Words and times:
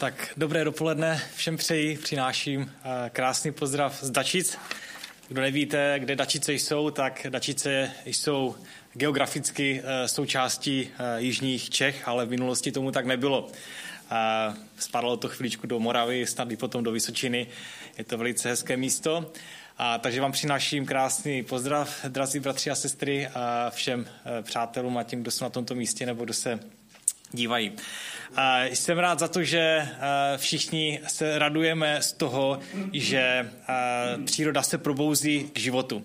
Tak 0.00 0.28
dobré 0.36 0.64
dopoledne 0.64 1.22
všem 1.36 1.56
přeji, 1.56 1.96
přináším 1.96 2.72
eh, 2.84 3.10
krásný 3.10 3.52
pozdrav 3.52 3.98
z 4.02 4.10
Dačic. 4.10 4.58
Kdo 5.28 5.40
nevíte, 5.40 5.94
kde 5.98 6.16
Dačice 6.16 6.52
jsou, 6.52 6.90
tak 6.90 7.26
Dačice 7.28 7.90
jsou 8.04 8.54
geograficky 8.92 9.82
eh, 9.84 10.08
součástí 10.08 10.88
eh, 10.88 11.20
jižních 11.20 11.70
Čech, 11.70 12.08
ale 12.08 12.26
v 12.26 12.30
minulosti 12.30 12.72
tomu 12.72 12.90
tak 12.90 13.06
nebylo. 13.06 13.48
Spadalo 14.78 15.16
to 15.16 15.28
chviličku 15.28 15.66
do 15.66 15.80
Moravy, 15.80 16.26
snad 16.26 16.50
i 16.50 16.56
potom 16.56 16.84
do 16.84 16.92
Vysočiny. 16.92 17.46
Je 17.98 18.04
to 18.04 18.18
velice 18.18 18.48
hezké 18.48 18.76
místo. 18.76 19.32
A, 19.78 19.98
takže 19.98 20.20
vám 20.20 20.32
přináším 20.32 20.86
krásný 20.86 21.42
pozdrav, 21.42 22.04
drazí 22.08 22.40
bratři 22.40 22.70
a 22.70 22.74
sestry, 22.74 23.26
a 23.26 23.70
všem 23.70 24.08
přátelům 24.42 24.98
a 24.98 25.02
těm, 25.02 25.22
kdo 25.22 25.30
jsou 25.30 25.44
na 25.44 25.50
tomto 25.50 25.74
místě 25.74 26.06
nebo 26.06 26.24
kdo 26.24 26.34
se 26.34 26.60
dívají. 27.32 27.72
Jsem 28.62 28.98
rád 28.98 29.18
za 29.18 29.28
to, 29.28 29.42
že 29.42 29.88
všichni 30.36 31.00
se 31.06 31.38
radujeme 31.38 32.02
z 32.02 32.12
toho, 32.12 32.60
že 32.92 33.50
příroda 34.24 34.62
se 34.62 34.78
probouzí 34.78 35.50
k 35.52 35.58
životu. 35.58 36.04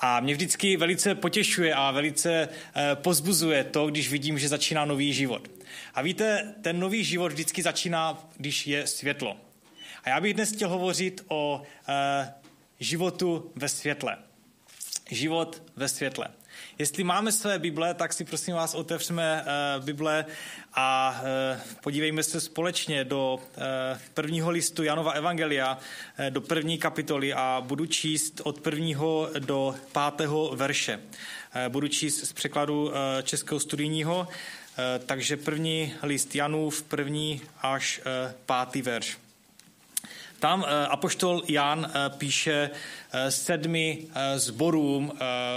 A 0.00 0.20
mě 0.20 0.34
vždycky 0.34 0.76
velice 0.76 1.14
potěšuje 1.14 1.74
a 1.74 1.90
velice 1.90 2.48
pozbuzuje 2.94 3.64
to, 3.64 3.86
když 3.86 4.10
vidím, 4.10 4.38
že 4.38 4.48
začíná 4.48 4.84
nový 4.84 5.12
život. 5.12 5.50
A 5.94 6.02
víte, 6.02 6.54
ten 6.62 6.80
nový 6.80 7.04
život 7.04 7.32
vždycky 7.32 7.62
začíná, 7.62 8.18
když 8.36 8.66
je 8.66 8.86
světlo. 8.86 9.36
A 10.04 10.08
já 10.08 10.20
bych 10.20 10.34
dnes 10.34 10.52
chtěl 10.52 10.68
hovořit 10.68 11.24
o 11.28 11.62
životu 12.80 13.52
ve 13.54 13.68
světle. 13.68 14.16
Život 15.10 15.62
ve 15.76 15.88
světle. 15.88 16.28
Jestli 16.78 17.04
máme 17.04 17.32
své 17.32 17.58
Bible, 17.58 17.94
tak 17.94 18.12
si 18.12 18.24
prosím 18.24 18.54
vás 18.54 18.74
otevřeme 18.74 19.44
Bible 19.84 20.24
a 20.74 21.20
uh, 21.22 21.60
podívejme 21.80 22.22
se 22.22 22.40
společně 22.40 23.04
do 23.04 23.34
uh, 23.34 23.62
prvního 24.14 24.50
listu 24.50 24.82
Janova 24.82 25.12
Evangelia, 25.12 25.74
uh, 25.74 26.26
do 26.30 26.40
první 26.40 26.78
kapitoly 26.78 27.34
a 27.34 27.62
budu 27.66 27.86
číst 27.86 28.40
od 28.44 28.60
prvního 28.60 29.30
do 29.38 29.74
pátého 29.92 30.56
verše. 30.56 31.00
Budu 31.68 31.88
číst 31.88 32.24
z 32.24 32.32
překladu 32.32 32.92
českého 33.22 33.60
studijního, 33.60 34.28
takže 35.06 35.36
první 35.36 35.94
list 36.02 36.34
Janův, 36.34 36.82
první 36.82 37.40
až 37.62 38.00
pátý 38.46 38.82
verš. 38.82 39.18
Tam 40.38 40.64
apoštol 40.88 41.42
Jan 41.48 41.92
píše 42.18 42.70
sedmi 43.28 44.06
zborům 44.36 45.12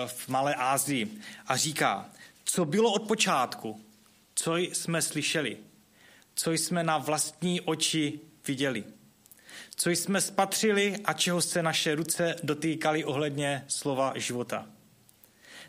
v 0.07 0.27
Malé 0.27 0.55
Ázii 0.55 1.07
a 1.47 1.57
říká, 1.57 2.05
co 2.43 2.65
bylo 2.65 2.91
od 2.91 3.03
počátku, 3.03 3.81
co 4.35 4.57
jsme 4.57 5.01
slyšeli, 5.01 5.57
co 6.35 6.51
jsme 6.51 6.83
na 6.83 6.97
vlastní 6.97 7.61
oči 7.61 8.19
viděli, 8.47 8.83
co 9.75 9.89
jsme 9.89 10.21
spatřili 10.21 10.95
a 11.05 11.13
čeho 11.13 11.41
se 11.41 11.63
naše 11.63 11.95
ruce 11.95 12.35
dotýkaly 12.43 13.03
ohledně 13.03 13.65
slova 13.67 14.13
života. 14.15 14.69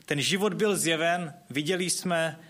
Ten 0.07 0.21
život 0.21 0.55
byl 0.55 0.77
zjeven, 0.77 1.35
viděli 1.51 1.91
jsme 1.91 2.41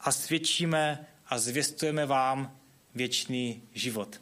a 0.00 0.12
svědčíme 0.12 1.06
a 1.26 1.38
zvěstujeme 1.38 2.06
vám 2.06 2.58
věčný 2.94 3.62
život 3.72 4.20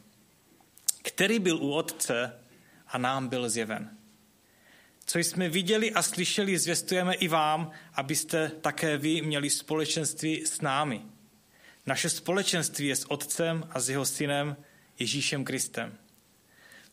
který 1.01 1.39
byl 1.39 1.57
u 1.57 1.71
Otce 1.71 2.39
a 2.87 2.97
nám 2.97 3.27
byl 3.27 3.49
zjeven. 3.49 3.97
Co 5.05 5.19
jsme 5.19 5.49
viděli 5.49 5.93
a 5.93 6.01
slyšeli, 6.01 6.57
zvěstujeme 6.57 7.13
i 7.13 7.27
vám, 7.27 7.71
abyste 7.93 8.51
také 8.61 8.97
vy 8.97 9.21
měli 9.21 9.49
společenství 9.49 10.45
s 10.45 10.61
námi. 10.61 11.01
Naše 11.85 12.09
společenství 12.09 12.87
je 12.87 12.95
s 12.95 13.11
Otcem 13.11 13.67
a 13.69 13.79
s 13.79 13.89
jeho 13.89 14.05
synem 14.05 14.57
Ježíšem 14.99 15.43
Kristem. 15.43 15.97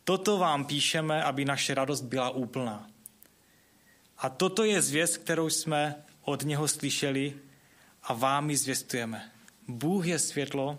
Toto 0.04 0.38
vám 0.38 0.64
píšeme, 0.64 1.24
aby 1.24 1.44
naše 1.44 1.74
radost 1.74 2.00
byla 2.00 2.30
úplná. 2.30 2.90
A 4.18 4.28
toto 4.28 4.64
je 4.64 4.82
zvěst, 4.82 5.16
kterou 5.16 5.50
jsme 5.50 6.04
od 6.22 6.42
něho 6.42 6.68
slyšeli 6.68 7.36
a 8.02 8.12
vám 8.12 8.50
ji 8.50 8.56
zvěstujeme. 8.56 9.32
Bůh 9.68 10.06
je 10.06 10.18
světlo 10.18 10.78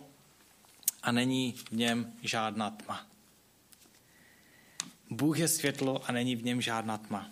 a 1.03 1.11
není 1.11 1.51
v 1.51 1.71
něm 1.71 2.13
žádná 2.21 2.69
tma. 2.69 3.07
Bůh 5.09 5.39
je 5.39 5.47
světlo 5.47 6.09
a 6.09 6.11
není 6.11 6.35
v 6.35 6.43
něm 6.43 6.61
žádná 6.61 6.97
tma. 6.97 7.31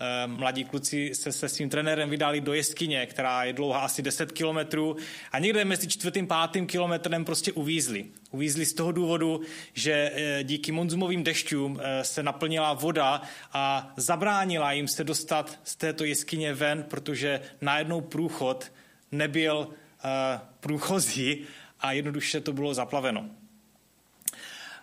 Ehm, 0.00 0.30
mladí 0.30 0.64
kluci 0.64 1.14
se 1.14 1.32
se 1.32 1.48
svým 1.48 1.70
trenérem 1.70 2.10
vydali 2.10 2.40
do 2.40 2.54
jeskyně, 2.54 3.06
která 3.06 3.44
je 3.44 3.52
dlouhá 3.52 3.80
asi 3.80 4.02
10 4.02 4.32
kilometrů 4.32 4.96
a 5.32 5.38
někde 5.38 5.64
mezi 5.64 5.88
čtvrtým 5.88 6.26
pátým 6.26 6.66
kilometrem 6.66 7.24
prostě 7.24 7.52
uvízli. 7.52 8.06
Uvízli 8.30 8.66
z 8.66 8.74
toho 8.74 8.92
důvodu, 8.92 9.40
že 9.74 10.12
eh, 10.14 10.44
díky 10.44 10.72
monzumovým 10.72 11.24
dešťům 11.24 11.80
eh, 11.80 12.04
se 12.04 12.22
naplnila 12.22 12.72
voda 12.72 13.22
a 13.52 13.92
zabránila 13.96 14.72
jim 14.72 14.88
se 14.88 15.04
dostat 15.04 15.60
z 15.64 15.76
této 15.76 16.04
jeskyně 16.04 16.54
ven, 16.54 16.82
protože 16.82 17.40
najednou 17.60 18.00
průchod 18.00 18.72
nebyl 19.12 19.68
eh, 20.04 20.40
průchozí 20.60 21.44
a 21.80 21.92
jednoduše 21.92 22.40
to 22.40 22.52
bylo 22.52 22.74
zaplaveno. 22.74 23.30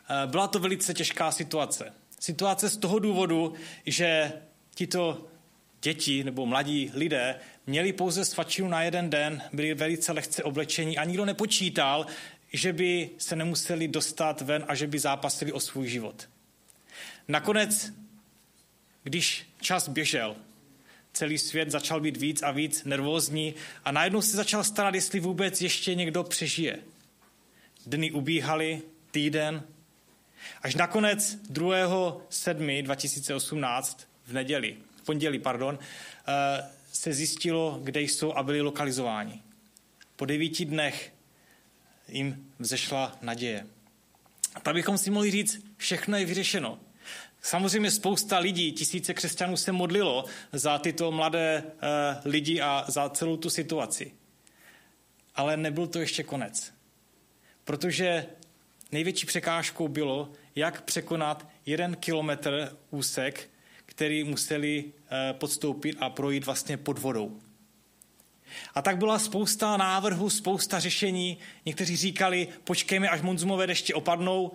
Eh, 0.09 0.27
byla 0.27 0.47
to 0.47 0.59
velice 0.59 0.93
těžká 0.93 1.31
situace. 1.31 1.93
Situace 2.19 2.69
z 2.69 2.77
toho 2.77 2.99
důvodu, 2.99 3.53
že 3.85 4.33
tito 4.75 5.27
děti 5.81 6.23
nebo 6.23 6.45
mladí 6.45 6.91
lidé 6.93 7.39
měli 7.67 7.93
pouze 7.93 8.25
svačinu 8.25 8.67
na 8.67 8.81
jeden 8.81 9.09
den, 9.09 9.41
byli 9.53 9.73
velice 9.73 10.11
lehce 10.11 10.43
oblečení 10.43 10.97
a 10.97 11.03
nikdo 11.03 11.25
nepočítal, 11.25 12.05
že 12.53 12.73
by 12.73 13.09
se 13.17 13.35
nemuseli 13.35 13.87
dostat 13.87 14.41
ven 14.41 14.65
a 14.67 14.75
že 14.75 14.87
by 14.87 14.99
zápasili 14.99 15.51
o 15.51 15.59
svůj 15.59 15.87
život. 15.87 16.29
Nakonec, 17.27 17.93
když 19.03 19.45
čas 19.61 19.87
běžel, 19.89 20.35
celý 21.13 21.37
svět 21.37 21.71
začal 21.71 21.99
být 22.01 22.17
víc 22.17 22.41
a 22.43 22.51
víc 22.51 22.83
nervózní 22.83 23.55
a 23.85 23.91
najednou 23.91 24.21
se 24.21 24.37
začal 24.37 24.63
starat, 24.63 24.95
jestli 24.95 25.19
vůbec 25.19 25.61
ještě 25.61 25.95
někdo 25.95 26.23
přežije. 26.23 26.79
Dny 27.85 28.11
ubíhaly, 28.11 28.81
týden, 29.11 29.63
Až 30.61 30.75
nakonec 30.75 31.37
2. 31.49 32.21
7. 32.29 32.67
2018 32.81 34.07
v 34.27 34.33
neděli, 34.33 34.77
v 34.95 35.01
pondělí, 35.01 35.39
pardon, 35.39 35.79
eh, 35.79 36.71
se 36.93 37.13
zjistilo, 37.13 37.79
kde 37.83 38.01
jsou 38.01 38.33
a 38.33 38.43
byli 38.43 38.61
lokalizováni. 38.61 39.41
Po 40.15 40.25
devíti 40.25 40.65
dnech 40.65 41.13
jim 42.07 42.53
vzešla 42.59 43.17
naděje. 43.21 43.67
A 44.55 44.59
tak 44.59 44.73
bychom 44.73 44.97
si 44.97 45.11
mohli 45.11 45.31
říct, 45.31 45.65
všechno 45.77 46.17
je 46.17 46.25
vyřešeno. 46.25 46.79
Samozřejmě 47.41 47.91
spousta 47.91 48.39
lidí, 48.39 48.71
tisíce 48.71 49.13
křesťanů 49.13 49.57
se 49.57 49.71
modlilo 49.71 50.25
za 50.53 50.77
tyto 50.77 51.11
mladé 51.11 51.63
uh, 51.63 51.71
lidi 52.31 52.61
a 52.61 52.85
za 52.87 53.09
celou 53.09 53.37
tu 53.37 53.49
situaci. 53.49 54.11
Ale 55.35 55.57
nebyl 55.57 55.87
to 55.87 55.99
ještě 55.99 56.23
konec. 56.23 56.73
Protože 57.63 58.25
největší 58.91 59.25
překážkou 59.25 59.87
bylo, 59.87 60.31
jak 60.55 60.81
překonat 60.81 61.47
jeden 61.65 61.95
kilometr 61.95 62.77
úsek, 62.89 63.49
který 63.85 64.23
museli 64.23 64.83
eh, 65.11 65.33
podstoupit 65.33 65.97
a 65.99 66.09
projít 66.09 66.45
vlastně 66.45 66.77
pod 66.77 66.99
vodou. 66.99 67.39
A 68.75 68.81
tak 68.81 68.97
byla 68.97 69.19
spousta 69.19 69.77
návrhů, 69.77 70.29
spousta 70.29 70.79
řešení. 70.79 71.37
Někteří 71.65 71.95
říkali, 71.95 72.47
počkejme, 72.63 73.09
až 73.09 73.21
monzumové 73.21 73.67
deště 73.67 73.93
opadnou 73.93 74.51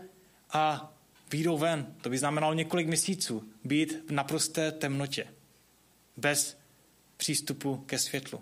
a 0.53 0.93
výjdou 1.33 1.59
ven. 1.59 1.95
To 2.01 2.11
by 2.11 2.19
znamenalo 2.19 2.55
několik 2.55 2.87
měsíců 2.87 3.51
být 3.65 4.09
v 4.09 4.13
naprosté 4.13 4.73
temnotě, 4.73 5.27
bez 6.17 6.59
přístupu 7.17 7.77
ke 7.77 7.99
světlu. 7.99 8.41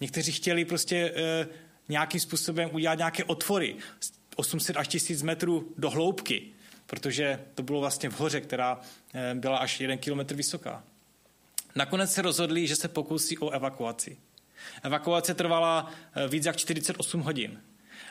Někteří 0.00 0.32
chtěli 0.32 0.64
prostě 0.64 0.96
e, 0.96 1.48
nějakým 1.88 2.20
způsobem 2.20 2.70
udělat 2.72 2.98
nějaké 2.98 3.24
otvory, 3.24 3.76
800 4.36 4.76
až 4.76 4.88
1000 4.88 5.22
metrů 5.22 5.72
do 5.78 5.90
hloubky, 5.90 6.51
protože 6.92 7.40
to 7.54 7.62
bylo 7.62 7.80
vlastně 7.80 8.10
v 8.10 8.20
hoře, 8.20 8.40
která 8.40 8.80
eh, 9.14 9.34
byla 9.34 9.58
až 9.58 9.80
jeden 9.80 9.98
kilometr 9.98 10.34
vysoká. 10.34 10.84
Nakonec 11.74 12.12
se 12.12 12.22
rozhodli, 12.22 12.66
že 12.66 12.76
se 12.76 12.88
pokusí 12.88 13.38
o 13.38 13.50
evakuaci. 13.50 14.16
Evakuace 14.82 15.34
trvala 15.34 15.90
eh, 16.14 16.28
víc 16.28 16.44
jak 16.46 16.56
48 16.56 17.20
hodin. 17.20 17.60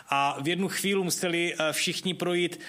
a 0.10 0.42
v 0.42 0.48
jednu 0.48 0.68
chvíli 0.68 1.04
museli 1.04 1.54
eh, 1.54 1.74
všichni 1.74 2.14
projít 2.14 2.60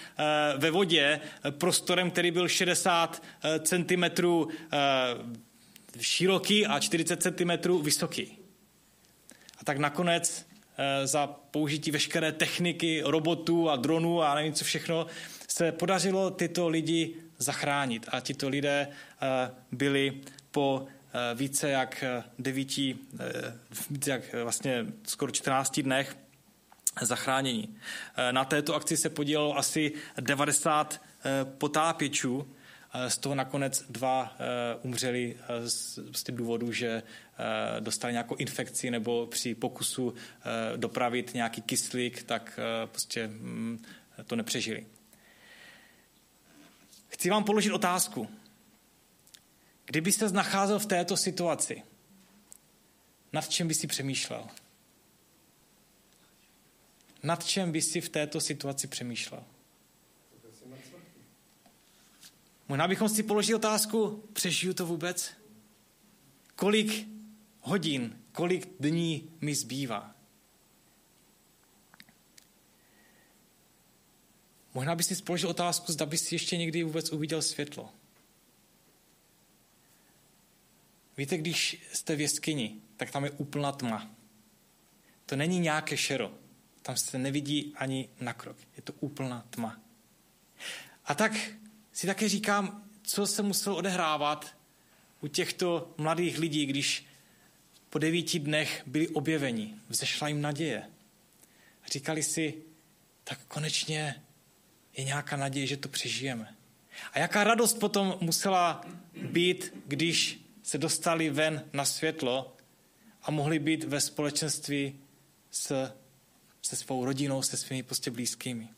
ve 0.56 0.70
vodě 0.70 1.20
prostorem, 1.50 2.10
který 2.10 2.30
byl 2.30 2.48
60 2.48 3.22
cm 3.60 4.04
široký 6.00 6.66
a 6.66 6.80
40 6.80 7.22
cm 7.22 7.82
vysoký. 7.82 8.38
A 9.58 9.64
tak 9.64 9.78
nakonec 9.78 10.46
za 11.04 11.26
použití 11.26 11.90
veškeré 11.90 12.32
techniky, 12.32 13.02
robotů 13.04 13.70
a 13.70 13.76
dronů 13.76 14.22
a 14.22 14.34
nevím 14.34 14.52
co 14.52 14.64
všechno, 14.64 15.06
se 15.48 15.72
podařilo 15.72 16.30
tyto 16.30 16.68
lidi 16.68 17.14
zachránit. 17.38 18.08
A 18.12 18.20
tito 18.20 18.48
lidé 18.48 18.88
byli 19.72 20.20
po 20.50 20.86
více 21.34 21.70
jak 21.70 22.04
devíti, 22.38 22.98
více 23.90 24.10
jak 24.10 24.34
vlastně 24.34 24.86
skoro 25.06 25.32
14 25.32 25.80
dnech 25.80 26.16
zachránění. 27.00 27.76
Eh, 28.16 28.32
na 28.32 28.44
této 28.44 28.74
akci 28.74 28.96
se 28.96 29.10
podílelo 29.10 29.58
asi 29.58 29.92
90 30.20 31.00
eh, 31.24 31.44
potápěčů, 31.44 32.54
eh, 32.94 33.10
z 33.10 33.18
toho 33.18 33.34
nakonec 33.34 33.84
dva 33.88 34.36
umřeli 34.82 35.36
z 35.66 35.98
prostě 36.04 36.32
důvodu, 36.32 36.72
že 36.72 37.02
dostali 37.80 38.12
nějakou 38.12 38.34
infekci 38.34 38.90
nebo 38.90 39.26
při 39.26 39.54
pokusu 39.54 40.14
dopravit 40.76 41.34
nějaký 41.34 41.62
kyslík, 41.62 42.22
tak 42.22 42.60
prostě 42.86 43.26
mm, 43.26 43.84
to 44.26 44.36
nepřežili. 44.36 44.86
Chci 47.08 47.30
vám 47.30 47.44
položit 47.44 47.72
otázku. 47.72 48.28
Kdyby 49.84 50.12
se 50.12 50.28
nacházel 50.28 50.78
v 50.78 50.86
této 50.86 51.16
situaci, 51.16 51.82
nad 53.32 53.48
čem 53.48 53.68
by 53.68 53.74
si 53.74 53.86
přemýšlel? 53.86 54.46
Nad 57.22 57.44
čem 57.44 57.72
by 57.72 57.82
si 57.82 58.00
v 58.00 58.08
této 58.08 58.40
situaci 58.40 58.86
přemýšlel? 58.86 59.44
Možná 62.68 62.88
bychom 62.88 63.08
si 63.08 63.22
položili 63.22 63.54
otázku, 63.54 64.24
přežiju 64.32 64.74
to 64.74 64.86
vůbec? 64.86 65.32
Kolik 66.56 67.11
hodin, 67.62 68.22
kolik 68.32 68.68
dní 68.80 69.30
mi 69.40 69.54
zbývá? 69.54 70.14
Možná 74.74 74.94
by 74.94 75.02
si 75.02 75.22
položil 75.22 75.50
otázku, 75.50 75.92
zda 75.92 76.06
by 76.06 76.18
si 76.18 76.34
ještě 76.34 76.56
někdy 76.56 76.82
vůbec 76.82 77.12
uviděl 77.12 77.42
světlo. 77.42 77.90
Víte, 81.16 81.38
když 81.38 81.86
jste 81.92 82.16
v 82.16 82.20
jeskyni, 82.20 82.80
tak 82.96 83.10
tam 83.10 83.24
je 83.24 83.30
úplná 83.30 83.72
tma. 83.72 84.10
To 85.26 85.36
není 85.36 85.58
nějaké 85.58 85.96
šero. 85.96 86.34
Tam 86.82 86.96
se 86.96 87.18
nevidí 87.18 87.72
ani 87.76 88.08
na 88.20 88.32
krok. 88.32 88.56
Je 88.76 88.82
to 88.82 88.92
úplná 89.00 89.46
tma. 89.50 89.80
A 91.04 91.14
tak 91.14 91.32
si 91.92 92.06
také 92.06 92.28
říkám, 92.28 92.84
co 93.02 93.26
se 93.26 93.42
muselo 93.42 93.76
odehrávat 93.76 94.56
u 95.20 95.26
těchto 95.26 95.94
mladých 95.98 96.38
lidí, 96.38 96.66
když 96.66 97.06
po 97.92 97.98
devíti 97.98 98.38
dnech 98.38 98.82
byli 98.86 99.08
objeveni. 99.08 99.74
Vzešla 99.88 100.28
jim 100.28 100.40
naděje. 100.40 100.82
Říkali 101.92 102.22
si, 102.22 102.54
tak 103.24 103.38
konečně 103.48 104.22
je 104.96 105.04
nějaká 105.04 105.36
naděje, 105.36 105.66
že 105.66 105.76
to 105.76 105.88
přežijeme. 105.88 106.54
A 107.12 107.18
jaká 107.18 107.44
radost 107.44 107.78
potom 107.78 108.18
musela 108.20 108.84
být, 109.14 109.74
když 109.86 110.40
se 110.62 110.78
dostali 110.78 111.30
ven 111.30 111.64
na 111.72 111.84
světlo 111.84 112.56
a 113.22 113.30
mohli 113.30 113.58
být 113.58 113.84
ve 113.84 114.00
společenství 114.00 115.00
s 115.50 115.92
se 116.62 116.76
svou 116.76 117.04
rodinou, 117.04 117.42
se 117.42 117.56
svými 117.56 117.82
prostě 117.82 118.10
blízkými. 118.10 118.68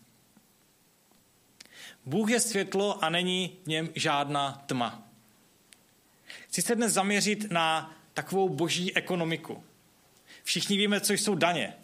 Bůh 2.04 2.30
je 2.30 2.40
světlo 2.40 3.04
a 3.04 3.08
není 3.08 3.58
v 3.64 3.66
něm 3.66 3.88
žádná 3.94 4.64
tma. 4.66 5.08
Chci 6.48 6.62
se 6.62 6.74
dnes 6.74 6.92
zaměřit 6.92 7.50
na 7.50 7.96
takovou 8.14 8.48
boží 8.48 8.96
ekonomiku. 8.96 9.64
Všichni 10.42 10.76
víme, 10.76 11.00
co 11.00 11.12
jsou 11.12 11.34
daně. 11.34 11.74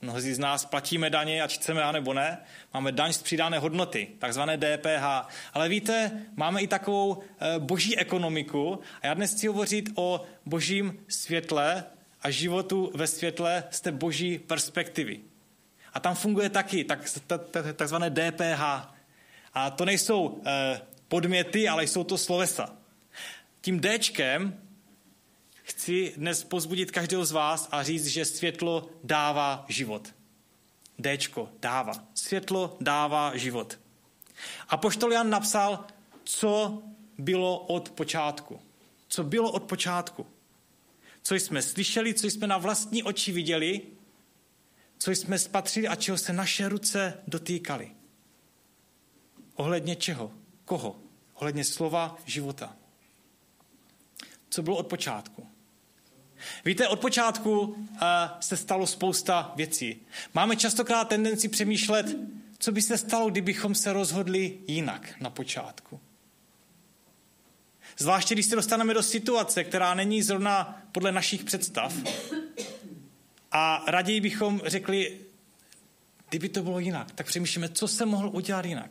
Mnozí 0.00 0.34
z 0.34 0.38
nás 0.38 0.64
platíme 0.64 1.10
daně, 1.10 1.42
ať 1.42 1.54
chceme, 1.54 1.82
anebo 1.82 2.14
ne. 2.14 2.38
Máme 2.74 2.92
daň 2.92 3.12
z 3.12 3.22
přidané 3.22 3.58
hodnoty, 3.58 4.08
takzvané 4.18 4.56
DPH. 4.56 5.28
Ale 5.52 5.68
víte, 5.68 6.10
máme 6.36 6.62
i 6.62 6.66
takovou 6.66 7.22
eh, 7.22 7.58
boží 7.58 7.98
ekonomiku 7.98 8.80
a 9.02 9.06
já 9.06 9.14
dnes 9.14 9.34
chci 9.34 9.46
hovořit 9.46 9.90
o 9.94 10.24
božím 10.46 10.98
světle 11.08 11.84
a 12.22 12.30
životu 12.30 12.92
ve 12.94 13.06
světle 13.06 13.64
z 13.70 13.80
té 13.80 13.92
boží 13.92 14.38
perspektivy. 14.38 15.20
A 15.92 16.00
tam 16.00 16.14
funguje 16.14 16.48
taky 16.48 16.84
tak, 16.84 17.00
takzvané 17.76 18.10
DPH. 18.10 18.62
A 19.54 19.70
to 19.70 19.84
nejsou 19.84 20.42
eh, 20.46 20.80
podměty, 21.08 21.68
ale 21.68 21.84
jsou 21.84 22.04
to 22.04 22.18
slovesa. 22.18 22.76
Tím 23.60 23.80
Dčkem 23.80 24.63
chci 25.64 26.14
dnes 26.16 26.44
pozbudit 26.44 26.90
každého 26.90 27.24
z 27.24 27.32
vás 27.32 27.68
a 27.70 27.82
říct, 27.82 28.06
že 28.06 28.24
světlo 28.24 28.88
dává 29.04 29.64
život. 29.68 30.14
Dčko 31.00 31.48
dává. 31.60 31.92
Světlo 32.14 32.76
dává 32.80 33.36
život. 33.36 33.78
A 34.68 34.76
poštol 34.76 35.12
Jan 35.12 35.30
napsal, 35.30 35.84
co 36.24 36.82
bylo 37.18 37.58
od 37.58 37.90
počátku. 37.90 38.60
Co 39.08 39.24
bylo 39.24 39.52
od 39.52 39.62
počátku. 39.62 40.26
Co 41.22 41.34
jsme 41.34 41.62
slyšeli, 41.62 42.14
co 42.14 42.26
jsme 42.26 42.46
na 42.46 42.58
vlastní 42.58 43.02
oči 43.02 43.32
viděli 43.32 43.82
co 45.04 45.10
jsme 45.10 45.38
spatřili 45.38 45.88
a 45.88 45.96
čeho 45.96 46.18
se 46.18 46.32
naše 46.32 46.68
ruce 46.68 47.22
dotýkaly. 47.26 47.90
Ohledně 49.54 49.96
čeho? 49.96 50.32
Koho? 50.64 50.96
Ohledně 51.34 51.64
slova 51.64 52.16
života. 52.24 52.76
Co 54.50 54.62
bylo 54.62 54.76
od 54.76 54.86
počátku? 54.86 55.48
Víte, 56.64 56.88
od 56.88 57.00
počátku 57.00 57.60
uh, 57.60 57.76
se 58.40 58.56
stalo 58.56 58.86
spousta 58.86 59.52
věcí. 59.56 59.96
Máme 60.34 60.56
častokrát 60.56 61.08
tendenci 61.08 61.48
přemýšlet, 61.48 62.16
co 62.58 62.72
by 62.72 62.82
se 62.82 62.98
stalo, 62.98 63.30
kdybychom 63.30 63.74
se 63.74 63.92
rozhodli 63.92 64.58
jinak 64.66 65.14
na 65.20 65.30
počátku. 65.30 66.00
Zvláště 67.98 68.34
když 68.34 68.46
se 68.46 68.56
dostaneme 68.56 68.94
do 68.94 69.02
situace, 69.02 69.64
která 69.64 69.94
není 69.94 70.22
zrovna 70.22 70.82
podle 70.92 71.12
našich 71.12 71.44
představ, 71.44 71.94
a 73.52 73.84
raději 73.86 74.20
bychom 74.20 74.60
řekli, 74.64 75.20
kdyby 76.28 76.48
to 76.48 76.62
bylo 76.62 76.78
jinak, 76.78 77.12
tak 77.12 77.26
přemýšlíme, 77.26 77.68
co 77.68 77.88
jsem 77.88 78.08
mohl 78.08 78.30
udělat 78.32 78.64
jinak. 78.64 78.90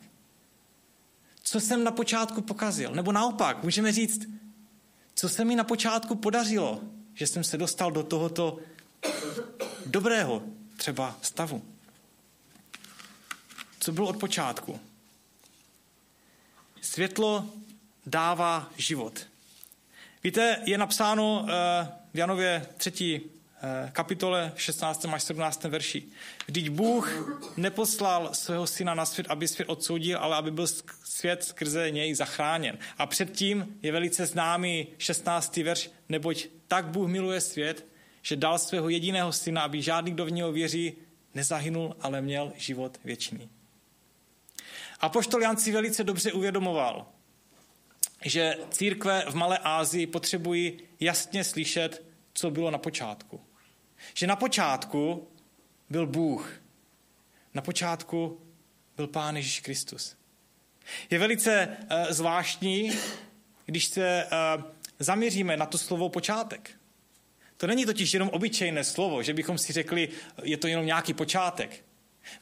Co 1.43 1.59
jsem 1.59 1.83
na 1.83 1.91
počátku 1.91 2.41
pokazil? 2.41 2.95
Nebo 2.95 3.11
naopak, 3.11 3.63
můžeme 3.63 3.91
říct, 3.91 4.25
co 5.15 5.29
se 5.29 5.45
mi 5.45 5.55
na 5.55 5.63
počátku 5.63 6.15
podařilo, 6.15 6.81
že 7.13 7.27
jsem 7.27 7.43
se 7.43 7.57
dostal 7.57 7.91
do 7.91 8.03
tohoto 8.03 8.59
dobrého 9.85 10.43
třeba 10.77 11.17
stavu. 11.21 11.63
Co 13.79 13.91
bylo 13.91 14.07
od 14.07 14.19
počátku? 14.19 14.79
Světlo 16.81 17.45
dává 18.05 18.71
život. 18.77 19.27
Víte, 20.23 20.61
je 20.65 20.77
napsáno 20.77 21.45
eh, 21.49 21.87
v 22.13 22.17
Janově 22.17 22.67
3. 22.77 23.21
Eh, 23.65 23.89
kapitole 23.93 24.51
16. 24.55 25.13
až 25.13 25.23
17. 25.23 25.69
verši. 25.69 26.03
Vždyť 26.47 26.69
Bůh 26.69 27.11
neposlal 27.57 28.29
svého 28.33 28.67
syna 28.67 28.93
na 28.93 29.05
svět, 29.05 29.27
aby 29.29 29.47
svět 29.47 29.65
odsoudil, 29.65 30.17
ale 30.19 30.35
aby 30.35 30.51
byl 30.51 30.67
svět 31.03 31.43
skrze 31.43 31.91
něj 31.91 32.15
zachráněn. 32.15 32.77
A 32.97 33.05
předtím 33.05 33.77
je 33.81 33.91
velice 33.91 34.25
známý 34.25 34.87
16. 34.97 35.63
verš, 35.63 35.91
neboť 36.09 36.47
tak 36.67 36.85
Bůh 36.85 37.07
miluje 37.07 37.41
svět, 37.41 37.85
že 38.21 38.35
dal 38.35 38.59
svého 38.59 38.89
jediného 38.89 39.31
syna, 39.31 39.61
aby 39.61 39.81
žádný, 39.81 40.11
kdo 40.11 40.25
v 40.25 40.31
něho 40.31 40.51
věří, 40.51 40.93
nezahynul, 41.33 41.95
ale 42.01 42.21
měl 42.21 42.53
život 42.55 42.99
věčný. 43.03 43.49
A 44.99 45.09
poštol 45.09 45.41
Jan 45.41 45.57
si 45.57 45.71
velice 45.71 46.03
dobře 46.03 46.31
uvědomoval, 46.31 47.05
že 48.25 48.57
církve 48.69 49.25
v 49.29 49.35
Malé 49.35 49.57
Ázii 49.57 50.07
potřebují 50.07 50.79
jasně 50.99 51.43
slyšet, 51.43 52.03
co 52.33 52.51
bylo 52.51 52.71
na 52.71 52.77
počátku. 52.77 53.41
Že 54.13 54.27
na 54.27 54.35
počátku 54.35 55.27
byl 55.89 56.07
Bůh. 56.07 56.53
Na 57.53 57.61
počátku 57.61 58.41
byl 58.97 59.07
Pán 59.07 59.35
Ježíš 59.35 59.59
Kristus. 59.59 60.15
Je 61.09 61.19
velice 61.19 61.67
uh, 61.67 61.87
zvláštní, 62.09 62.91
když 63.65 63.85
se 63.85 64.27
uh, 64.57 64.63
zaměříme 64.99 65.57
na 65.57 65.65
to 65.65 65.77
slovo 65.77 66.09
počátek. 66.09 66.71
To 67.57 67.67
není 67.67 67.85
totiž 67.85 68.13
jenom 68.13 68.29
obyčejné 68.29 68.83
slovo, 68.83 69.23
že 69.23 69.33
bychom 69.33 69.57
si 69.57 69.73
řekli, 69.73 70.09
je 70.43 70.57
to 70.57 70.67
jenom 70.67 70.85
nějaký 70.85 71.13
počátek. 71.13 71.85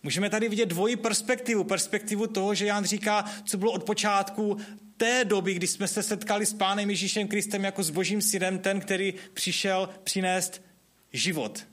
Můžeme 0.04 0.30
tady 0.30 0.50
vidět 0.50 0.66
dvojí 0.66 0.96
perspektivu. 0.96 1.64
Perspektivu 1.64 2.28
toho, 2.28 2.56
že 2.56 2.66
Jan 2.66 2.86
říká, 2.86 3.26
co 3.46 3.58
bylo 3.58 3.72
od 3.72 3.84
počátku 3.84 4.58
té 4.98 5.26
doby, 5.26 5.54
kdy 5.54 5.68
jsme 5.68 5.88
se 5.88 6.04
setkali 6.04 6.46
s 6.46 6.54
Pánem 6.54 6.90
Ježíšem 6.90 7.28
Kristem 7.28 7.64
jako 7.64 7.84
s 7.84 7.90
Božím 7.90 8.22
synem, 8.22 8.60
ten, 8.60 8.80
který 8.80 9.14
přišel 9.34 9.90
přinést 10.04 10.62
život. 11.14 11.66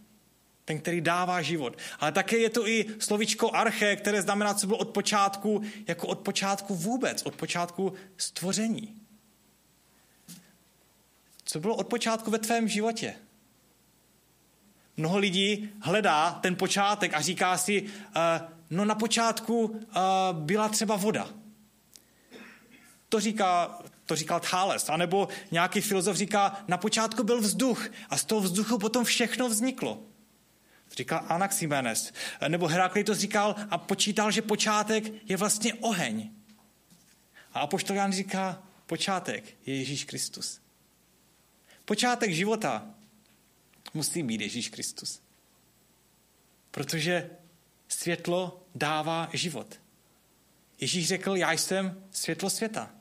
ten, 0.69 0.79
který 0.79 1.01
dává 1.01 1.43
život. 1.43 1.79
Ale 2.01 2.13
také 2.13 2.37
je 2.39 2.51
to 2.51 2.69
i 2.69 2.87
slovičko 2.99 3.51
arche, 3.51 3.97
které 3.97 4.23
znamená, 4.23 4.55
co 4.55 4.67
bylo 4.67 4.79
od 4.79 4.89
počátku, 4.89 5.63
jako 5.87 6.07
od 6.07 6.19
počátku 6.19 6.75
vůbec, 6.75 7.23
od 7.23 7.37
počátku 7.37 7.93
stvoření. 8.17 9.01
Co 11.45 11.61
bylo 11.61 11.77
od 11.77 11.89
počátku 11.89 12.31
ve 12.31 12.39
tvém 12.39 12.69
životě? 12.69 13.15
Mnoho 14.97 15.19
lidí 15.19 15.71
hledá 15.81 16.33
ten 16.33 16.57
počátek 16.57 17.15
a 17.15 17.21
říká 17.21 17.59
si, 17.59 17.83
uh, 17.83 17.89
no 18.71 18.85
na 18.85 18.95
počátku 18.95 19.65
uh, 19.65 19.79
byla 20.33 20.69
třeba 20.69 20.97
voda. 20.97 21.29
To 23.09 23.21
říká, 23.21 23.79
to 24.09 24.17
říkal 24.17 24.41
Thales. 24.41 24.89
A 24.89 24.97
nebo 24.97 25.29
nějaký 25.51 25.81
filozof 25.81 26.17
říká, 26.17 26.65
na 26.69 26.77
počátku 26.77 27.25
byl 27.25 27.41
vzduch 27.41 27.91
a 28.11 28.17
z 28.17 28.25
toho 28.25 28.41
vzduchu 28.41 28.79
potom 28.79 29.05
všechno 29.05 29.49
vzniklo. 29.49 29.95
To 30.89 30.95
říkal 30.95 31.25
Anaximenes. 31.29 32.13
Nebo 32.49 32.67
Heraklitos 32.67 33.19
říkal 33.19 33.57
a 33.71 33.79
počítal, 33.79 34.31
že 34.31 34.43
počátek 34.43 35.05
je 35.31 35.37
vlastně 35.37 35.75
oheň. 35.75 36.31
A 37.53 37.61
apoštol 37.61 37.97
Jan 37.97 38.13
říká, 38.13 38.63
počátek 38.87 39.57
je 39.67 39.77
Ježíš 39.77 40.05
Kristus. 40.05 40.61
Počátek 41.85 42.33
života 42.33 42.87
musí 43.95 44.23
být 44.23 44.41
Ježíš 44.41 44.69
Kristus. 44.69 45.21
Protože 46.71 47.31
světlo 47.89 48.67
dává 48.75 49.29
život. 49.33 49.81
Ježíš 50.81 51.09
řekl, 51.09 51.37
já 51.37 51.53
jsem 51.53 52.05
světlo 52.11 52.51
světa. 52.51 52.98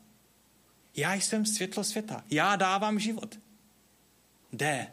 Já 0.97 1.13
jsem 1.13 1.45
světlo 1.45 1.83
světa. 1.83 2.23
Já 2.29 2.55
dávám 2.55 2.99
život. 2.99 3.39
D. 4.53 4.87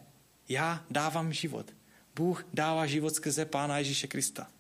Já 0.49 0.85
dávám 0.91 1.33
život. 1.33 1.75
Bůh 2.15 2.47
dává 2.53 2.87
život 2.87 3.15
skrze 3.15 3.45
Pána 3.45 3.79
Ježíše 3.79 4.07
Krista. 4.07 4.51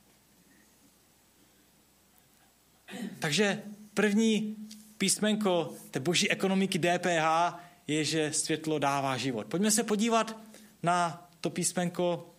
Takže 3.18 3.62
první 3.94 4.56
písmenko 4.98 5.74
té 5.90 6.00
boží 6.00 6.30
ekonomiky 6.30 6.78
DPH 6.78 7.54
je, 7.86 8.04
že 8.04 8.32
světlo 8.32 8.78
dává 8.78 9.16
život. 9.16 9.46
Pojďme 9.46 9.70
se 9.70 9.84
podívat 9.84 10.36
na 10.82 11.28
to 11.40 11.50
písmenko 11.50 12.34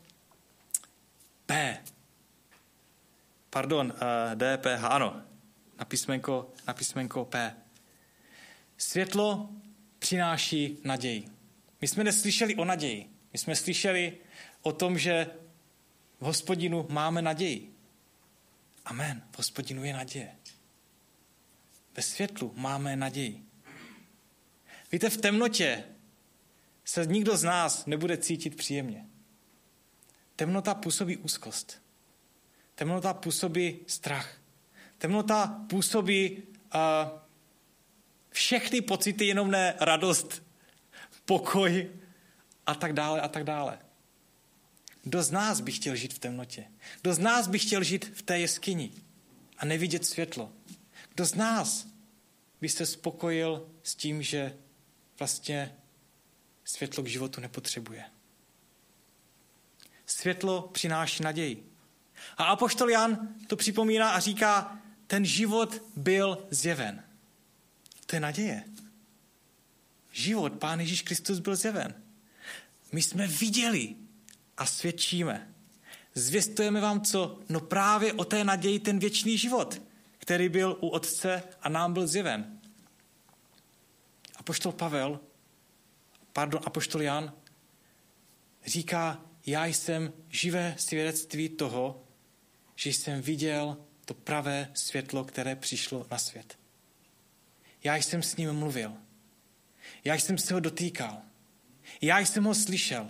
P. 1.46 1.78
Pardon, 3.50 3.94
uh, 3.96 4.02
eh, 4.32 4.58
DPH, 4.58 4.84
ano, 4.84 5.22
na 5.80 5.86
písmenko, 5.86 6.54
na 6.68 6.74
písmenko 6.74 7.26
P. 7.26 7.56
Světlo 8.78 9.50
přináší 10.00 10.78
naději. 10.84 11.28
My 11.82 11.88
jsme 11.88 12.04
neslyšeli 12.04 12.56
o 12.56 12.66
naději. 12.66 13.10
My 13.34 13.40
jsme 13.40 13.56
slyšeli 13.56 14.18
o 14.62 14.72
tom, 14.72 14.98
že 14.98 15.28
v 16.20 16.26
hospodinu 16.26 16.88
máme 16.90 17.22
naději. 17.22 17.76
Amen. 18.86 19.24
V 19.32 19.38
hospodinu 19.38 19.84
je 19.84 19.94
naděje. 19.94 20.36
Ve 21.96 22.04
světlu 22.04 22.54
máme 22.56 22.96
naději. 22.96 23.44
Víte, 24.92 25.10
v 25.10 25.18
temnotě 25.18 25.84
se 26.86 27.06
nikdo 27.06 27.38
z 27.38 27.44
nás 27.44 27.86
nebude 27.86 28.18
cítit 28.18 28.56
příjemně. 28.56 29.06
Temnota 30.36 30.74
působí 30.74 31.18
úzkost. 31.18 31.82
Temnota 32.76 33.14
působí 33.14 33.80
strach. 33.88 34.42
Temnota 34.98 35.66
působí 35.70 36.38
uh, 36.38 37.20
všechny 38.36 38.82
pocity, 38.82 39.26
jenom 39.26 39.52
ne 39.52 39.74
radost, 39.80 40.44
pokoj 41.26 41.90
a 42.66 42.76
tak 42.76 42.94
dále 42.94 43.22
a 43.22 43.28
tak 43.28 43.44
dále. 43.44 43.80
Kdo 45.04 45.24
z 45.24 45.32
nás 45.32 45.62
by 45.62 45.72
chtěl 45.72 45.96
žít 45.96 46.14
v 46.14 46.20
temnotě? 46.20 46.66
Kdo 47.02 47.14
z 47.14 47.20
nás 47.20 47.48
by 47.48 47.60
chtěl 47.60 47.84
žít 47.84 48.06
v 48.06 48.22
té 48.22 48.40
jeskyni 48.40 48.92
a 49.58 49.66
nevidět 49.66 50.06
světlo? 50.06 50.52
Kdo 51.14 51.26
z 51.26 51.36
nás 51.36 51.88
by 52.62 52.70
se 52.70 52.86
spokojil 52.86 53.70
s 53.84 53.96
tím, 53.96 54.24
že 54.24 54.58
vlastně 55.20 55.76
světlo 56.66 57.04
k 57.04 57.08
životu 57.08 57.42
nepotřebuje? 57.42 58.04
Světlo 60.06 60.62
přináší 60.62 61.24
naději. 61.24 61.72
A 62.38 62.44
Apoštol 62.44 62.90
Jan 62.90 63.36
to 63.48 63.56
připomíná 63.56 64.12
a 64.12 64.20
říká, 64.20 64.80
ten 65.08 65.26
život 65.26 65.82
byl 65.96 66.48
zjeven. 66.52 67.05
To 68.06 68.16
je 68.16 68.20
naděje. 68.20 68.64
Život 70.12 70.54
Pán 70.54 70.80
Ježíš 70.80 71.02
Kristus 71.02 71.40
byl 71.40 71.56
zjeven. 71.56 71.94
My 72.92 73.02
jsme 73.02 73.28
viděli 73.28 73.96
a 74.58 74.66
svědčíme. 74.66 75.54
Zvěstujeme 76.16 76.82
vám 76.82 77.02
co? 77.02 77.40
No 77.50 77.60
právě 77.60 78.14
o 78.14 78.26
té 78.26 78.44
naději 78.44 78.80
ten 78.80 79.00
věčný 79.00 79.38
život, 79.38 79.82
který 80.18 80.50
byl 80.50 80.78
u 80.82 80.88
Otce 80.88 81.44
a 81.62 81.70
nám 81.70 81.94
byl 81.94 82.08
zjeven. 82.08 82.60
A 84.36 84.44
poštol 84.44 84.72
Pavel, 84.72 85.20
pardon, 86.34 86.62
poštol 86.70 87.02
Jan, 87.02 87.34
říká, 88.66 89.22
já 89.46 89.66
jsem 89.66 90.14
živé 90.30 90.76
svědectví 90.78 91.50
toho, 91.50 92.04
že 92.76 92.90
jsem 92.90 93.22
viděl 93.22 93.78
to 94.06 94.14
pravé 94.14 94.72
světlo, 94.74 95.24
které 95.24 95.56
přišlo 95.56 96.08
na 96.12 96.18
svět. 96.18 96.65
Já 97.86 97.96
jsem 97.96 98.24
s 98.24 98.36
ním 98.36 98.54
mluvil. 98.54 98.98
Já 100.04 100.16
jsem 100.16 100.38
se 100.38 100.54
ho 100.54 100.60
dotýkal. 100.60 101.22
Já 102.02 102.20
jsem 102.20 102.44
ho 102.44 102.56
slyšel. 102.56 103.10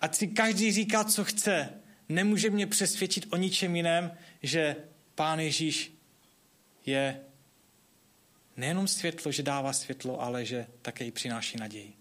A 0.00 0.12
si 0.12 0.28
každý 0.28 0.72
říká, 0.72 1.04
co 1.04 1.24
chce, 1.24 1.80
nemůže 2.08 2.50
mě 2.50 2.66
přesvědčit 2.66 3.26
o 3.30 3.36
ničem 3.36 3.76
jiném, 3.76 4.16
že 4.42 4.76
Pán 5.14 5.40
Ježíš 5.40 5.92
je 6.86 7.20
nejenom 8.56 8.88
světlo, 8.88 9.32
že 9.32 9.42
dává 9.42 9.72
světlo, 9.72 10.20
ale 10.20 10.44
že 10.44 10.66
také 10.82 11.04
i 11.04 11.10
přináší 11.10 11.56
naději. 11.56 11.92